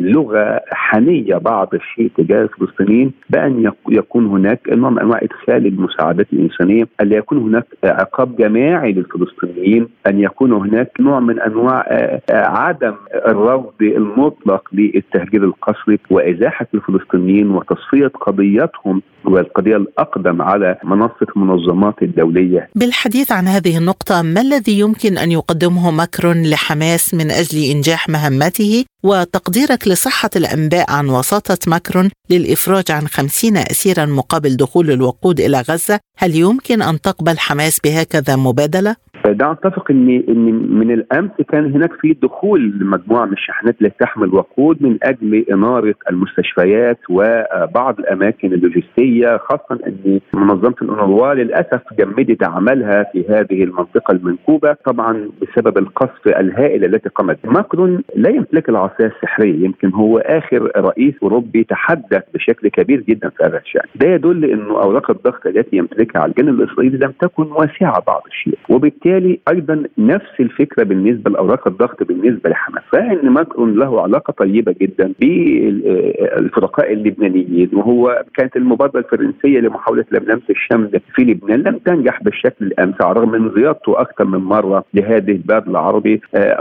لغة 0.00 0.60
حنية 0.72 1.36
بعض 1.36 1.74
الشيء 1.74 2.10
تجاه 2.16 2.42
الفلسطينيين 2.42 3.12
بأن 3.30 3.72
يكون 3.88 4.26
هناك 4.26 4.60
نوع 4.68 4.90
من 4.90 4.98
أنواع 4.98 5.20
إدخال 5.22 5.66
المساعدات 5.66 6.26
الإنسانية، 6.32 6.88
ان 7.00 7.12
يكون 7.12 7.38
هناك 7.38 7.66
عقاب 7.98 8.36
جماعي 8.36 8.92
للفلسطينيين، 8.92 9.88
أن 10.06 10.20
يكون 10.20 10.52
هناك 10.52 10.90
نوع 11.00 11.20
من 11.20 11.40
أنواع 11.40 11.86
عدم 12.30 12.94
الرفض 13.26 13.82
المطلق 13.82 14.62
للتهجير 14.72 15.44
القسري 15.44 15.98
وإزاحة 16.10 16.66
الفلسطينيين 16.74 17.50
وتصفية 17.50 18.06
قضيتهم 18.06 19.02
والقضية 19.24 19.76
الأقدم 19.76 20.42
على 20.42 20.76
منصة 20.84 21.26
المنظمات 21.36 22.02
الدولية. 22.02 22.68
بالحديث 22.74 23.32
عن 23.32 23.46
هذه 23.46 23.78
النقطة، 23.78 24.22
ما 24.22 24.40
الذي 24.40 24.78
يمكن 24.78 25.18
أن 25.18 25.32
يقدمه 25.32 25.90
ماكرون 25.90 26.42
لحماس 26.50 27.14
من 27.14 27.30
أجل 27.30 27.58
إنجاح 27.74 28.08
مهمته 28.08 28.84
وتقديرك 29.02 29.88
لصحة 29.88 30.30
الأنباء 30.36 30.90
عن 30.90 31.08
وساطة 31.08 31.58
ماكرون 31.66 32.10
للإفراج 32.30 32.90
عن 32.90 33.08
خمسين 33.08 33.56
أسيرا 33.56 34.04
مقابل 34.04 34.56
دخول 34.56 34.90
الوقود 34.90 35.40
إلى 35.40 35.60
غزة 35.60 36.00
هل 36.18 36.36
يمكن 36.36 36.82
أن 36.82 37.00
تقبل 37.00 37.38
حماس 37.38 37.78
بهكذا 37.84 38.36
مبادلة؟ 38.36 38.96
ده 39.26 39.50
أتفق 39.52 39.90
ان 39.90 40.08
ان 40.28 40.44
من 40.78 40.90
الأمس 40.90 41.30
كان 41.48 41.72
هناك 41.74 41.92
في 41.92 42.12
دخول 42.22 42.72
مجموعه 42.80 43.24
من 43.24 43.32
الشاحنات 43.32 43.76
التي 43.82 43.94
تحمل 44.00 44.34
وقود 44.34 44.82
من 44.82 44.98
أجل 45.02 45.34
إنارة 45.52 45.94
المستشفيات 46.10 46.98
وبعض 47.10 47.98
الأماكن 47.98 48.52
اللوجستية 48.52 49.36
خاصه 49.36 49.80
ان 49.86 50.20
منظمة 50.34 50.74
الانروا 50.82 51.34
للأسف 51.34 51.82
جمدت 51.98 52.44
عملها 52.48 53.02
في 53.12 53.24
هذه 53.28 53.64
المنطقة 53.64 54.12
المنكوبة 54.12 54.76
طبعا 54.84 55.28
بسبب 55.42 55.78
القصف 55.78 56.26
الهائل 56.28 56.84
التي 56.84 57.08
قامت 57.08 57.38
ماكرون 57.44 58.02
لا 58.16 58.30
يمتلك 58.30 58.68
العصايه 58.68 59.06
السحرية 59.16 59.64
يمكن 59.64 59.90
هو 59.92 60.18
آخر 60.18 60.70
رئيس 60.76 61.14
أوروبي 61.22 61.64
تحدث 61.64 62.22
بشكل 62.34 62.68
كبير 62.68 63.00
جدا 63.00 63.28
في 63.28 63.44
هذا 63.44 63.58
الشأن. 63.58 63.86
ده 63.94 64.08
يدل 64.08 64.44
إنه 64.44 64.82
أوراق 64.82 65.10
الضغط 65.10 65.46
التي 65.46 65.76
يمتلكها 65.76 66.20
على 66.22 66.30
الجانب 66.30 66.60
الإسرائيلي 66.60 66.98
لم 66.98 67.12
تكن 67.20 67.42
واسعة 67.42 68.02
بعض 68.06 68.22
الشيء 68.26 68.58
وبالتالي 68.68 69.17
وبالتالي 69.18 69.40
أيضا 69.48 69.82
نفس 69.98 70.40
الفكرة 70.40 70.84
بالنسبة 70.84 71.30
لأوراق 71.30 71.68
الضغط 71.68 72.02
بالنسبة 72.02 72.50
لحماس. 72.50 72.82
فإن 72.92 73.30
ماكرون 73.30 73.74
له 73.74 74.02
علاقة 74.02 74.32
طيبة 74.32 74.74
جدا 74.80 75.12
بالفرقاء 75.20 76.92
اللبنانيين 76.92 77.70
وهو 77.72 78.24
كانت 78.34 78.56
المبادرة 78.56 79.00
الفرنسية 79.00 79.60
لمحاولة 79.60 80.04
لملمه 80.12 80.40
الشمل 80.50 81.00
في 81.14 81.22
لبنان 81.22 81.62
لم 81.62 81.78
تنجح 81.78 82.22
بالشكل 82.22 82.66
الامثل 82.66 83.04
رغم 83.04 83.30
من 83.30 83.50
زيارته 83.54 84.00
أكثر 84.00 84.24
من 84.24 84.38
مرة 84.38 84.84
لهذه 84.94 85.32
البلد 85.32 85.68
العربي. 85.68 86.20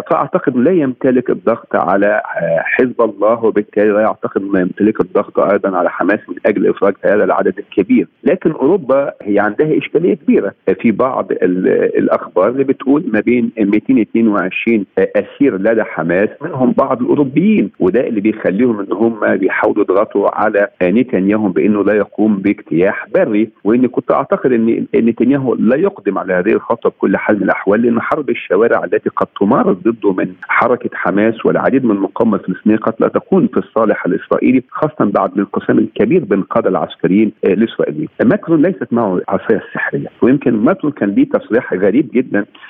فأعتقد 0.09 0.57
لا 0.57 0.71
يمتلك 0.71 1.29
الضغط 1.29 1.75
على 1.75 2.21
حزب 2.59 3.01
الله 3.01 3.45
وبالتالي 3.45 3.89
لا 3.89 4.01
يعتقد 4.01 4.41
أنه 4.41 4.59
يمتلك 4.59 5.01
الضغط 5.01 5.39
أيضا 5.39 5.77
على 5.77 5.89
حماس 5.89 6.19
من 6.29 6.35
أجل 6.45 6.69
إفراج 6.69 6.93
هذا 7.05 7.23
العدد 7.23 7.53
الكبير. 7.59 8.07
لكن 8.23 8.51
أوروبا 8.51 9.11
هي 9.21 9.39
عندها 9.39 9.77
إشكالية 9.77 10.13
كبيرة 10.13 10.53
في 10.81 10.91
بعض 10.91 11.27
الأخبار. 11.31 12.36
اللي 12.45 12.63
بتقول 12.63 13.03
ما 13.13 13.19
بين 13.19 13.51
222 13.59 14.85
أسير 14.99 15.57
لدى 15.57 15.83
حماس 15.83 16.29
منهم 16.41 16.71
بعض 16.71 17.01
الأوروبيين 17.01 17.71
وده 17.79 18.07
اللي 18.07 18.21
بيخليهم 18.21 18.79
إن 18.79 18.91
هم 18.91 19.35
بيحاولوا 19.37 19.83
يضغطوا 19.83 20.39
على 20.39 20.67
نتنياهو 20.83 21.47
بإنه 21.47 21.83
لا 21.83 21.93
يقوم 21.93 22.37
باجتياح 22.37 23.05
بري 23.15 23.49
وإن 23.63 23.87
كنت 23.87 24.11
أعتقد 24.11 24.51
إن 24.51 24.85
نتنياهو 24.95 25.55
لا 25.55 25.75
يقدم 25.75 26.17
على 26.17 26.33
هذه 26.33 26.51
الخطوة 26.53 26.91
بكل 26.91 27.17
حال 27.17 27.35
من 27.35 27.43
الأحوال 27.43 27.81
لأن 27.81 28.01
حرب 28.01 28.29
الشوارع 28.29 28.83
التي 28.83 29.09
قد 29.09 29.27
تمارس 29.39 29.77
ضده 29.77 30.13
من 30.13 30.33
حركة 30.41 30.89
حماس 30.93 31.45
والعديد 31.45 31.85
من 31.85 31.91
المقاومه 31.91 32.37
الفلسطينيه 32.37 32.77
قد 32.77 32.93
لا 32.99 33.07
تكون 33.07 33.47
في 33.47 33.57
الصالح 33.57 34.05
الإسرائيلي 34.05 34.63
خاصة 34.69 35.11
بعد 35.11 35.31
الانقسام 35.33 35.79
الكبير 35.79 36.23
بين 36.25 36.39
القاده 36.39 36.69
العسكريين 36.69 37.31
الإسرائيليين. 37.43 38.07
ماكرون 38.25 38.61
ليست 38.61 38.87
معه 38.91 39.17
العصايه 39.17 39.57
السحريه 39.67 40.07
ويمكن 40.21 40.53
ماكرون 40.53 40.91
كان 40.91 41.09
ليه 41.09 41.29
تصريح 41.29 41.73
غريب 41.73 42.09
جدا 42.13 42.26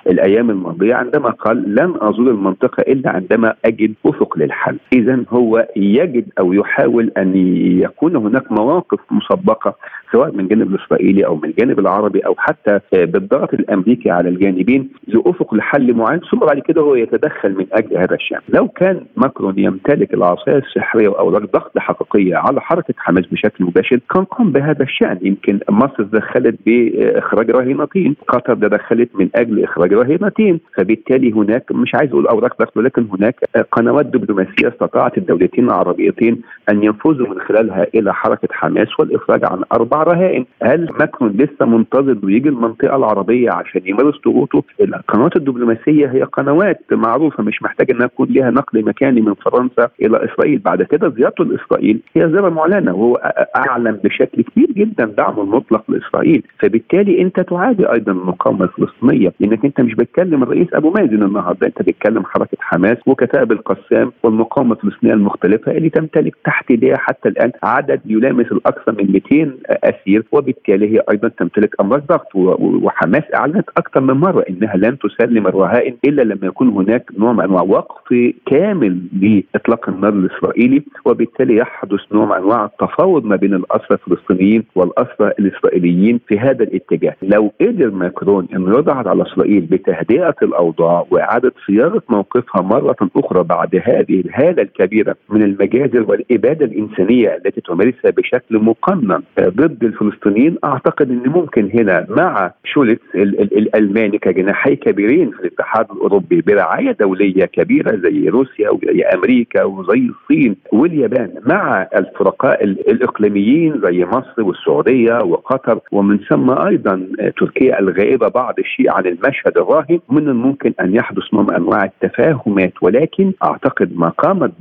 الأيام 0.07 0.49
الماضية 0.49 0.95
عندما 0.95 1.29
قال 1.29 1.75
لن 1.75 1.93
أزور 2.01 2.29
المنطقة 2.31 2.81
إلا 2.81 3.09
عندما 3.09 3.53
أجد 3.65 3.93
أفق 4.05 4.37
للحل، 4.37 4.77
اذا 4.93 5.23
هو 5.29 5.67
يجد 5.75 6.25
أو 6.39 6.53
يحاول 6.53 7.11
أن 7.17 7.35
يكون 7.81 8.15
هناك 8.15 8.51
مواقف 8.51 8.99
مسبقة 9.11 9.75
سواء 10.11 10.31
من 10.31 10.39
الجانب 10.39 10.75
الإسرائيلي 10.75 11.25
أو 11.25 11.35
من 11.35 11.49
الجانب 11.49 11.79
العربي 11.79 12.19
أو 12.19 12.35
حتى 12.37 12.79
بالضغط 12.93 13.53
الأمريكي 13.53 14.11
على 14.11 14.29
الجانبين 14.29 14.89
لافق 15.07 15.53
لحل 15.55 15.93
معين 15.93 16.19
ثم 16.31 16.37
بعد 16.39 16.59
كده 16.59 16.81
هو 16.81 16.95
يتدخل 16.95 17.55
من 17.57 17.65
أجل 17.71 17.97
هذا 17.97 18.15
الشأن. 18.15 18.39
لو 18.49 18.67
كان 18.67 19.01
ماكرون 19.17 19.59
يمتلك 19.59 20.13
العصايه 20.13 20.57
السحرية 20.57 21.19
أو 21.19 21.29
ضغط 21.29 21.77
حقيقيه 21.77 22.35
على 22.35 22.61
حركة 22.61 22.93
حماس 22.97 23.25
بشكل 23.25 23.63
مباشر 23.63 23.99
كان 24.13 24.23
قام 24.23 24.51
بهذا 24.51 24.83
الشأن. 24.83 25.17
يمكن 25.21 25.59
مصر 25.69 26.03
دخلت 26.03 26.55
بإخراج 26.65 27.49
رهينتين 27.51 28.15
قطر 28.27 28.55
تدخلت 28.55 29.09
من 29.15 29.29
أجل 29.35 29.63
إخراج 29.63 29.93
رهينتين 29.93 30.59
فبالتالي 30.77 31.31
هناك 31.31 31.71
مش 31.71 31.95
عايز 31.95 32.11
أقول 32.11 32.27
أوراق 32.27 32.57
ضغط 32.59 32.77
ولكن 32.77 33.07
هناك 33.13 33.35
قنوات 33.71 34.05
دبلوماسية 34.05 34.67
استطاعت 34.67 35.17
الدولتين 35.17 35.65
العربيتين 35.65 36.41
أن 36.69 36.83
ينفذوا 36.83 37.27
من 37.27 37.39
خلالها 37.41 37.87
إلى 37.95 38.13
حركة 38.13 38.47
حماس 38.51 38.99
والافراج 38.99 39.41
عن 39.45 39.61
أربع 39.73 39.96
رهائن. 40.03 40.45
هل 40.63 40.89
ماكرون 40.99 41.31
لسه 41.31 41.65
منتظر 41.65 42.17
ويجي 42.23 42.49
المنطقة 42.49 42.95
العربية 42.95 43.49
عشان 43.51 43.81
يمارس 43.85 44.15
ضغوطه؟ 44.25 44.63
القنوات 44.81 45.35
الدبلوماسية 45.35 46.07
هي 46.07 46.23
قنوات 46.23 46.79
معروفة 46.91 47.43
مش 47.43 47.63
محتاجه 47.63 47.91
إنها 47.91 48.07
تكون 48.07 48.27
لها 48.29 48.49
نقل 48.51 48.85
مكاني 48.85 49.21
من 49.21 49.33
فرنسا 49.33 49.89
إلى 50.01 50.25
إسرائيل. 50.25 50.59
بعد 50.59 50.83
كده 50.83 51.09
زيارته 51.09 51.45
لإسرائيل 51.45 51.99
هي 52.15 52.29
زيارة 52.29 52.49
معلنة 52.49 52.93
وهو 52.95 53.15
أعلن 53.55 53.91
بشكل 54.03 54.41
كبير 54.43 54.71
جدا 54.71 55.05
دعمه 55.05 55.41
المطلق 55.43 55.83
لإسرائيل. 55.91 56.43
فبالتالي 56.59 57.21
أنت 57.21 57.39
تعادي 57.39 57.91
أيضا 57.91 58.11
المقاومة 58.11 58.63
الفلسطينية 58.65 59.33
لأنك 59.39 59.65
أنت 59.65 59.81
مش 59.81 59.95
بتكلم 59.95 60.43
الرئيس 60.43 60.67
أبو 60.73 60.89
مازن 60.89 61.23
النهارده. 61.23 61.67
أنت 61.67 61.81
بتكلم 61.81 62.23
حركة 62.25 62.57
حماس 62.59 62.97
وكتائب 63.05 63.51
القسام 63.51 64.11
والمقاومة 64.23 64.73
الفلسطينية 64.75 65.13
المختلفة 65.13 65.71
اللي 65.71 65.89
تمتلك 65.89 66.35
تحت 66.45 66.71
إيديها 66.71 66.97
حتى 66.97 67.29
الآن 67.29 67.51
عدد 67.63 68.01
يلامس 68.05 68.45
الاكثر 68.51 68.91
من 68.91 69.11
200 69.31 69.51
اسير 69.89 70.23
وبالتالي 70.31 70.95
هي 70.95 71.01
أيضا 71.11 71.27
تمتلك 71.27 71.75
أمراض 71.81 72.03
ضغط 72.07 72.35
وحماس 72.35 73.23
أعلنت 73.35 73.69
أكثر 73.77 73.99
من 73.99 74.13
مرة 74.13 74.45
إنها 74.49 74.77
لن 74.77 74.97
تسلم 74.99 75.47
الرهائن 75.47 75.95
إلا 76.05 76.21
لما 76.21 76.47
يكون 76.47 76.69
هناك 76.69 77.11
نوع 77.17 77.33
من 77.33 77.41
أنواع 77.43 77.61
وقف 77.61 78.33
كامل 78.45 78.99
لإطلاق 79.21 79.89
النار 79.89 80.13
الإسرائيلي 80.13 80.83
وبالتالي 81.05 81.55
يحدث 81.57 81.99
نوع 82.11 82.25
من 82.25 82.31
أنواع 82.31 82.65
التفاوض 82.65 83.25
ما 83.25 83.35
بين 83.35 83.53
الاسرى 83.53 83.97
الفلسطينيين 84.07 84.63
والاسرى 84.75 85.31
الإسرائيليين 85.39 86.19
في 86.27 86.39
هذا 86.39 86.63
الاتجاه. 86.63 87.15
لو 87.21 87.51
قدر 87.61 87.91
ماكرون 87.91 88.47
انه 88.55 88.69
يضغط 88.69 89.07
على 89.07 89.23
إسرائيل 89.23 89.61
بتهدئة 89.61 90.35
الأوضاع 90.41 91.05
وإعادة 91.11 91.51
صياغة 91.67 92.01
موقفها 92.09 92.61
مرة 92.61 92.95
أخرى 93.15 93.43
بعد 93.43 93.75
هذه 93.75 94.21
الهالة 94.21 94.61
الكبيرة 94.61 95.15
من 95.29 95.43
المجازر 95.43 96.05
والإبادة 96.07 96.65
الإنسانية 96.65 97.35
التي 97.35 97.61
تمارسها 97.61 98.11
بشكل 98.11 98.57
مقنن 98.59 99.21
ضد 99.39 99.76
الفلسطينيين. 99.85 100.57
أعتقد 100.63 101.09
إن 101.11 101.23
ممكن 101.29 101.69
هنا 101.73 102.05
مع 102.09 102.51
شولتس 102.63 103.15
الالماني 103.15 104.17
كجناحي 104.17 104.75
كبيرين 104.75 105.31
في 105.31 105.39
الاتحاد 105.39 105.85
الأوروبي 105.91 106.41
برعاية 106.41 106.91
دولية 106.91 107.45
كبيرة 107.45 107.95
زي 107.95 108.29
روسيا 108.29 108.69
وزي 108.69 109.01
أمريكا 109.03 109.63
وزي 109.63 110.09
الصين 110.09 110.55
واليابان 110.73 111.29
مع 111.45 111.87
الفرقاء 111.95 112.63
الإقليميين 112.63 113.81
زي 113.83 114.05
مصر 114.05 114.41
والسعودية 114.43 115.13
وقطر 115.23 115.79
ومن 115.91 116.17
ثم 116.29 116.49
أيضا 116.51 117.07
تركيا 117.37 117.79
الغائبة 117.79 118.27
بعض 118.27 118.59
الشيء 118.59 118.91
عن 118.91 119.05
المشهد 119.05 119.57
الراهن. 119.57 119.99
من 120.09 120.27
الممكن 120.29 120.73
أن 120.81 120.95
يحدث 120.95 121.33
نوع 121.33 121.57
أنواع 121.57 121.83
التفاهمات 121.83 122.73
ولكن 122.81 123.31
أعتقد 123.43 123.97
ما 123.97 124.09
قامت 124.09 124.51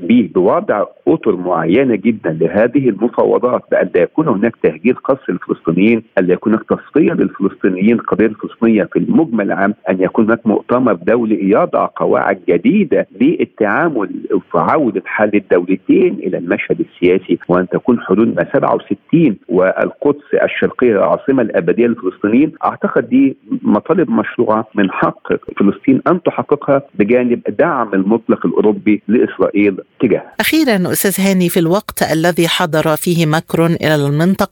به 0.00 0.30
بوضع 0.34 0.84
أطر 1.08 1.36
معينة 1.36 1.94
جدا 1.94 2.30
لهذه 2.40 2.88
المفاوضات 2.88 3.62
بأن 3.70 3.90
لا 3.94 4.02
يكون 4.02 4.28
هناك 4.28 4.56
تهجير 4.62 4.94
قصر 5.04 5.24
الفلسطينيين، 5.28 6.02
لا 6.20 6.32
يكون 6.32 6.52
هناك 6.52 6.64
تصفية 6.68 7.12
للفلسطينيين 7.12 7.92
القضية 7.98 8.26
الفلسطينية 8.26 8.84
في 8.92 8.98
المجمل 8.98 9.46
العام، 9.52 9.74
أن 9.90 10.02
يكون 10.02 10.24
هناك 10.24 10.46
مؤتمر 10.46 10.92
دولي 10.92 11.50
يضع 11.50 11.88
قواعد 11.96 12.40
جديدة 12.48 13.06
للتعامل 13.20 14.10
وعوده 14.54 15.02
حل 15.06 15.30
الدولتين 15.34 16.14
إلى 16.14 16.38
المشهد 16.38 16.80
السياسي 16.80 17.38
وأن 17.48 17.68
تكون 17.68 18.00
حدود 18.00 18.36
ما 18.36 18.46
67 18.52 19.36
والقدس 19.48 20.24
الشرقية 20.42 20.92
العاصمة 20.92 21.42
الأبدية 21.42 21.86
للفلسطينيين، 21.86 22.52
أعتقد 22.64 23.08
دي 23.08 23.36
مطالب 23.62 24.10
مشروعة 24.10 24.68
من 24.74 24.90
حق 24.90 25.32
فلسطين 25.58 26.02
أن 26.06 26.22
تحققها 26.22 26.82
بجانب 26.94 27.40
دعم 27.58 27.94
المطلق 27.94 28.46
الأوروبي 28.46 29.02
لإسرائيل 29.08 29.76
تجاه. 30.00 30.22
أخيرا 30.40 30.92
أستاذ 30.92 31.26
هاني 31.26 31.48
في 31.48 31.60
الوقت 31.60 32.02
الذي 32.12 32.48
حضر 32.48 32.96
فيه 32.96 33.26
ماكرون 33.26 33.70
إلى 33.70 33.94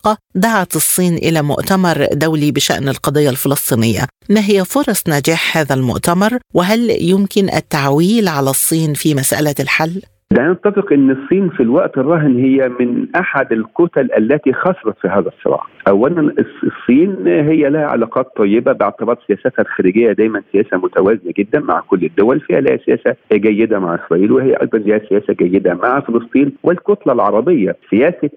المنطقة 0.00 0.18
دعت 0.34 0.76
الصين 0.76 1.14
إلى 1.14 1.42
مؤتمر 1.42 2.06
دولي 2.12 2.50
بشأن 2.52 2.88
القضية 2.88 3.30
الفلسطينية، 3.30 4.06
ما 4.28 4.40
هي 4.40 4.64
فرص 4.64 5.02
نجاح 5.08 5.56
هذا 5.56 5.74
المؤتمر 5.74 6.38
وهل 6.54 6.90
يمكن 6.90 7.50
التعويل 7.50 8.28
على 8.28 8.50
الصين 8.50 8.94
في 8.94 9.14
مسألة 9.14 9.54
الحل؟ 9.60 10.02
دعنا 10.32 10.52
نتفق 10.52 10.92
إن 10.92 11.10
الصين 11.10 11.48
في 11.48 11.62
الوقت 11.62 11.98
الراهن 11.98 12.36
هي 12.36 12.68
من 12.80 13.06
أحد 13.16 13.52
الكتل 13.52 14.08
التي 14.18 14.52
خسرت 14.52 14.98
في 15.02 15.08
هذا 15.08 15.28
الصراع. 15.28 15.60
اولا 15.88 16.34
الصين 16.64 17.26
هي 17.26 17.70
لها 17.70 17.86
علاقات 17.86 18.26
طيبة 18.36 18.72
باعتبار 18.72 19.18
سياستها 19.26 19.62
الخارجية 19.62 20.12
دايما 20.12 20.42
سياسة 20.52 20.76
متوازنة 20.76 21.32
جدا 21.38 21.60
مع 21.60 21.80
كل 21.80 22.04
الدول، 22.04 22.40
فيها 22.40 22.60
لها 22.60 22.76
سياسة 22.76 23.16
جيدة 23.32 23.78
مع 23.78 23.94
إسرائيل 23.94 24.32
وهي 24.32 24.54
أيضا 24.54 24.78
لها 24.78 25.00
سياسة 25.08 25.32
جيدة 25.32 25.74
مع 25.74 26.00
فلسطين 26.00 26.52
والكتلة 26.62 27.12
العربية، 27.12 27.76
سياسة 27.90 28.30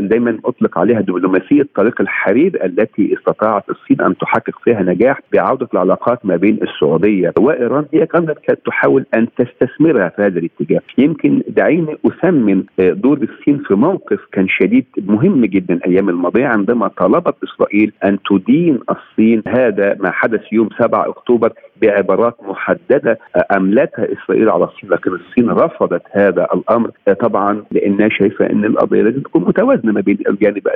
دايما 0.00 0.38
أطلق 0.44 0.78
عليها 0.78 1.00
دبلوماسية 1.00 1.66
طريق 1.74 2.00
الحرير 2.00 2.64
التي 2.64 3.14
استطاعت 3.18 3.64
الصين 3.70 4.00
أن 4.00 4.16
تحقق 4.16 4.58
فيها 4.64 4.82
نجاح 4.82 5.20
بعودة 5.32 5.68
العلاقات 5.74 6.26
ما 6.26 6.36
بين 6.36 6.58
السعودية 6.62 7.32
وإيران. 7.38 7.84
هي 7.94 8.06
كانت 8.06 8.38
تحاول 8.66 9.06
أن 9.14 9.26
تستثمرها 9.36 10.08
في 10.08 10.22
هذا 10.22 10.38
الاتجاه، 10.38 10.80
يمكن 10.98 11.27
لكن 11.28 11.42
دعيني 11.48 11.96
اثمن 12.06 12.64
دور 12.78 13.18
الصين 13.18 13.58
في 13.58 13.74
موقف 13.74 14.18
كان 14.32 14.48
شديد 14.48 14.84
مهم 14.98 15.44
جدا 15.44 15.74
الأيام 15.74 16.08
الماضية 16.08 16.46
عندما 16.46 16.88
طلبت 16.88 17.34
إسرائيل 17.44 17.92
أن 18.04 18.18
تدين 18.30 18.78
الصين. 18.90 19.42
هذا 19.48 19.96
ما 20.00 20.10
حدث 20.10 20.52
يوم 20.52 20.68
7 20.78 21.08
أكتوبر 21.08 21.52
بعبارات 21.82 22.36
محددة 22.48 23.18
أملتها 23.56 24.08
إسرائيل 24.12 24.50
على 24.50 24.64
الصين 24.64 24.90
لكن 24.90 25.10
الصين 25.10 25.50
رفضت 25.50 26.02
هذا 26.12 26.48
الأمر. 26.54 26.90
طبعا 27.20 27.62
لأنها 27.70 28.08
شايفة 28.08 28.50
أن 28.50 28.64
القضية 28.64 29.02
لازم 29.02 29.20
تكون 29.20 29.44
متوازنة 29.44 29.92
ما 29.92 30.00
بين 30.00 30.18
الجانب 30.28 30.68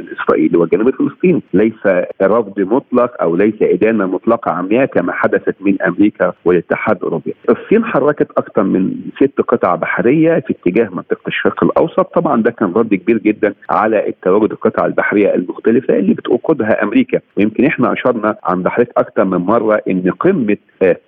الإسرائيلي 0.00 0.58
والجانب 0.58 0.88
الفلسطيني. 0.88 1.42
ليس 1.54 1.86
رفض 2.22 2.60
مطلق 2.60 3.22
أو 3.22 3.36
ليس 3.36 3.54
إدانة 3.62 4.06
مطلقة 4.06 4.52
عمياء 4.52 4.86
كما 4.86 5.12
حدثت 5.12 5.54
من 5.60 5.82
أمريكا 5.82 6.32
والاتحاد 6.44 6.96
الاوروبي 6.96 7.34
الصين 7.50 7.84
حركت 7.84 8.30
أكثر 8.38 8.62
من 8.62 8.94
ست 9.16 9.40
قطع 9.40 9.74
بحريه 9.90 10.40
في 10.46 10.50
اتجاه 10.52 10.88
منطقة 10.92 11.28
الشرق 11.28 11.64
الأوسط. 11.64 12.00
طبعا 12.14 12.42
ده 12.42 12.50
كان 12.50 12.72
رد 12.72 12.94
كبير 12.94 13.18
جدا 13.18 13.54
على 13.70 14.08
التواجد 14.08 14.52
القطع 14.52 14.86
البحرية 14.86 15.34
المختلفه 15.34 15.94
اللي 15.98 16.14
بتقودها 16.14 16.82
أمريكا. 16.82 17.20
ويمكن 17.36 17.64
إحنا 17.64 17.92
أشرنا 17.92 18.36
عند 18.44 18.68
حضرتك 18.68 18.92
أكثر 18.96 19.24
من 19.24 19.38
مرة 19.38 19.82
إن 19.90 20.10
قمة 20.20 20.56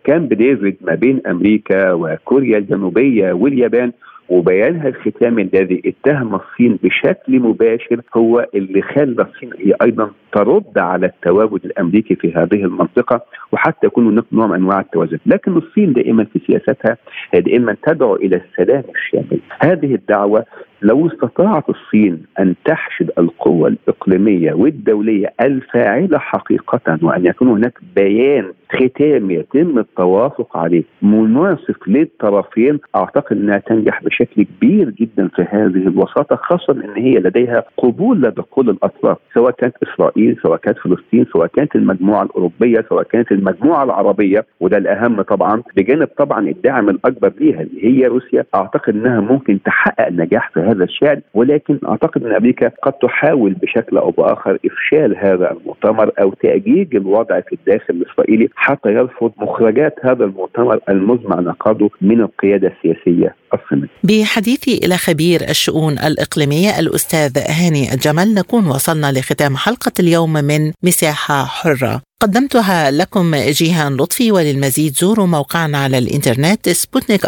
كامب 0.05 0.35
ديفيد 0.35 0.77
ما 0.81 0.95
بين 0.95 1.21
أمريكا 1.27 1.93
وكوريا 1.93 2.59
الجنوبية 2.59 3.33
واليابان 3.33 3.93
وبيانها 4.29 4.89
الختامي 4.89 5.43
الذي 5.43 5.83
اتهم 5.87 6.35
الصين 6.35 6.79
بشكل 6.83 7.41
مباشر 7.41 8.01
هو 8.17 8.47
اللي 8.55 8.83
خلى 8.83 9.23
الصين 9.23 9.51
هي 9.59 9.75
أيضا 9.83 10.11
ترد 10.33 10.79
على 10.79 11.07
التواجد 11.07 11.65
الأمريكي 11.65 12.15
في 12.15 12.33
هذه 12.33 12.65
المنطقة 12.65 13.21
وحتى 13.53 13.87
يكون 13.87 14.07
هناك 14.07 14.25
نوع 14.33 14.47
من 14.47 14.55
أنواع 14.55 14.81
التوازن، 14.81 15.19
لكن 15.27 15.57
الصين 15.57 15.93
دائما 15.93 16.25
في 16.25 16.41
سياستها 16.47 16.97
دائما 17.35 17.77
تدعو 17.83 18.17
إلى 18.17 18.37
السلام 18.37 18.85
الشامل، 18.95 19.41
هذه 19.61 19.95
الدعوة 19.95 20.45
لو 20.83 21.07
استطاعت 21.07 21.65
الصين 21.71 22.23
أن 22.41 22.55
تحشد 22.65 23.11
القوى 23.19 23.69
الإقليمية 23.71 24.53
والدولية 24.53 25.33
الفاعلة 25.41 26.19
حقيقة 26.19 26.99
وأن 27.03 27.27
يكون 27.27 27.49
هناك 27.49 27.79
بيان 27.97 28.53
ختامي 28.73 29.35
يتم 29.35 29.79
التوافق 29.79 30.57
عليه 30.57 30.83
مناسب 31.03 31.75
للطرفين 31.87 32.79
أعتقد 32.97 33.37
أنها 33.37 33.59
تنجح 33.59 34.03
بشكل 34.05 34.43
كبير 34.45 34.91
جدا 34.91 35.29
في 35.29 35.43
هذه 35.51 35.89
الوساطة 35.89 36.37
خاصه 36.37 36.73
إن 36.73 36.91
هي 37.03 37.15
لديها 37.19 37.65
قبول 37.77 38.23
لدى 38.23 38.43
كل 38.51 38.71
الأطراف 38.71 39.19
سواء 39.35 39.51
كانت 39.51 39.75
إسرائيل 39.83 40.37
سواء 40.43 40.59
كانت 40.59 40.79
فلسطين 40.79 41.27
سواء 41.33 41.47
كانت 41.47 41.77
المجموعة 41.77 42.23
الأوروبية 42.23 42.85
سواء 42.89 43.03
كانت 43.03 43.33
المجموعة 43.33 43.85
العربية 43.85 44.47
وده 44.61 44.77
الأهم 44.79 45.23
طبعا 45.23 45.63
بجانب 45.77 46.09
طبعا 46.19 46.49
الدعم 46.49 46.89
الأكبر 46.89 47.33
ليها 47.41 47.61
اللي 47.61 47.85
هي 47.85 48.07
روسيا 48.07 48.45
أعتقد 48.55 48.97
إنها 48.97 49.21
ممكن 49.21 49.63
تحقق 49.63 50.09
نجاح 50.13 50.51
في 50.51 50.61
هذا 50.69 50.85
الشأن 50.85 51.21
ولكن 51.35 51.79
أعتقد 51.89 52.25
أن 52.25 52.35
أمريكا 52.35 52.71
قد 52.83 52.93
تحاول 52.93 53.53
بشكل 53.53 53.99
أو 53.99 54.11
بآخر 54.11 54.59
إفشال 54.65 55.17
هذا 55.17 55.51
المؤتمر 55.51 56.11
أو 56.21 56.33
تأجيج 56.43 56.97
الوضع 56.97 57.41
في 57.41 57.53
الداخل 57.55 57.95
الإسرائيلي 57.95 58.49
حتى 58.55 58.89
يرفض 58.89 59.33
مخرجات 59.39 59.95
هذا 60.05 60.25
المؤتمر 60.25 60.81
المزمع 60.89 61.41
نقاده 61.41 61.91
من 62.01 62.21
القيادة 62.21 62.69
السياسية 62.69 63.35
الصينية. 63.55 63.89
بحديثي 64.05 64.81
إلى 64.85 64.97
خبير 64.97 65.41
الشؤون 65.41 65.93
الإقليمية 65.93 66.79
الأستاذ 66.79 67.39
هاني 67.39 67.95
الجمل 67.95 68.35
نكون 68.35 68.67
وصلنا 68.67 69.13
لختام 69.13 69.57
حلقة 69.57 69.93
اليوم 70.01 70.33
من 70.33 70.73
مساحة 70.83 71.45
حرة. 71.45 72.08
قدمتها 72.23 72.91
لكم 72.91 73.37
جيهان 73.37 73.97
لطفي 73.97 74.33
وللمزيد 74.33 74.97
زوروا 74.97 75.27
موقعنا 75.27 75.79
على 75.79 75.99
الإنترنت 75.99 76.69
سبوتنيك 76.69 77.25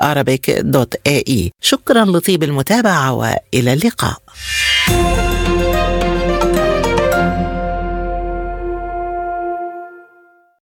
dot 0.60 0.94
ae 1.06 1.52
شكرا 1.60 2.04
لطيب 2.04 2.42
المتابعة 2.42 3.12
وإلى 3.12 3.72
اللقاء. 3.72 4.16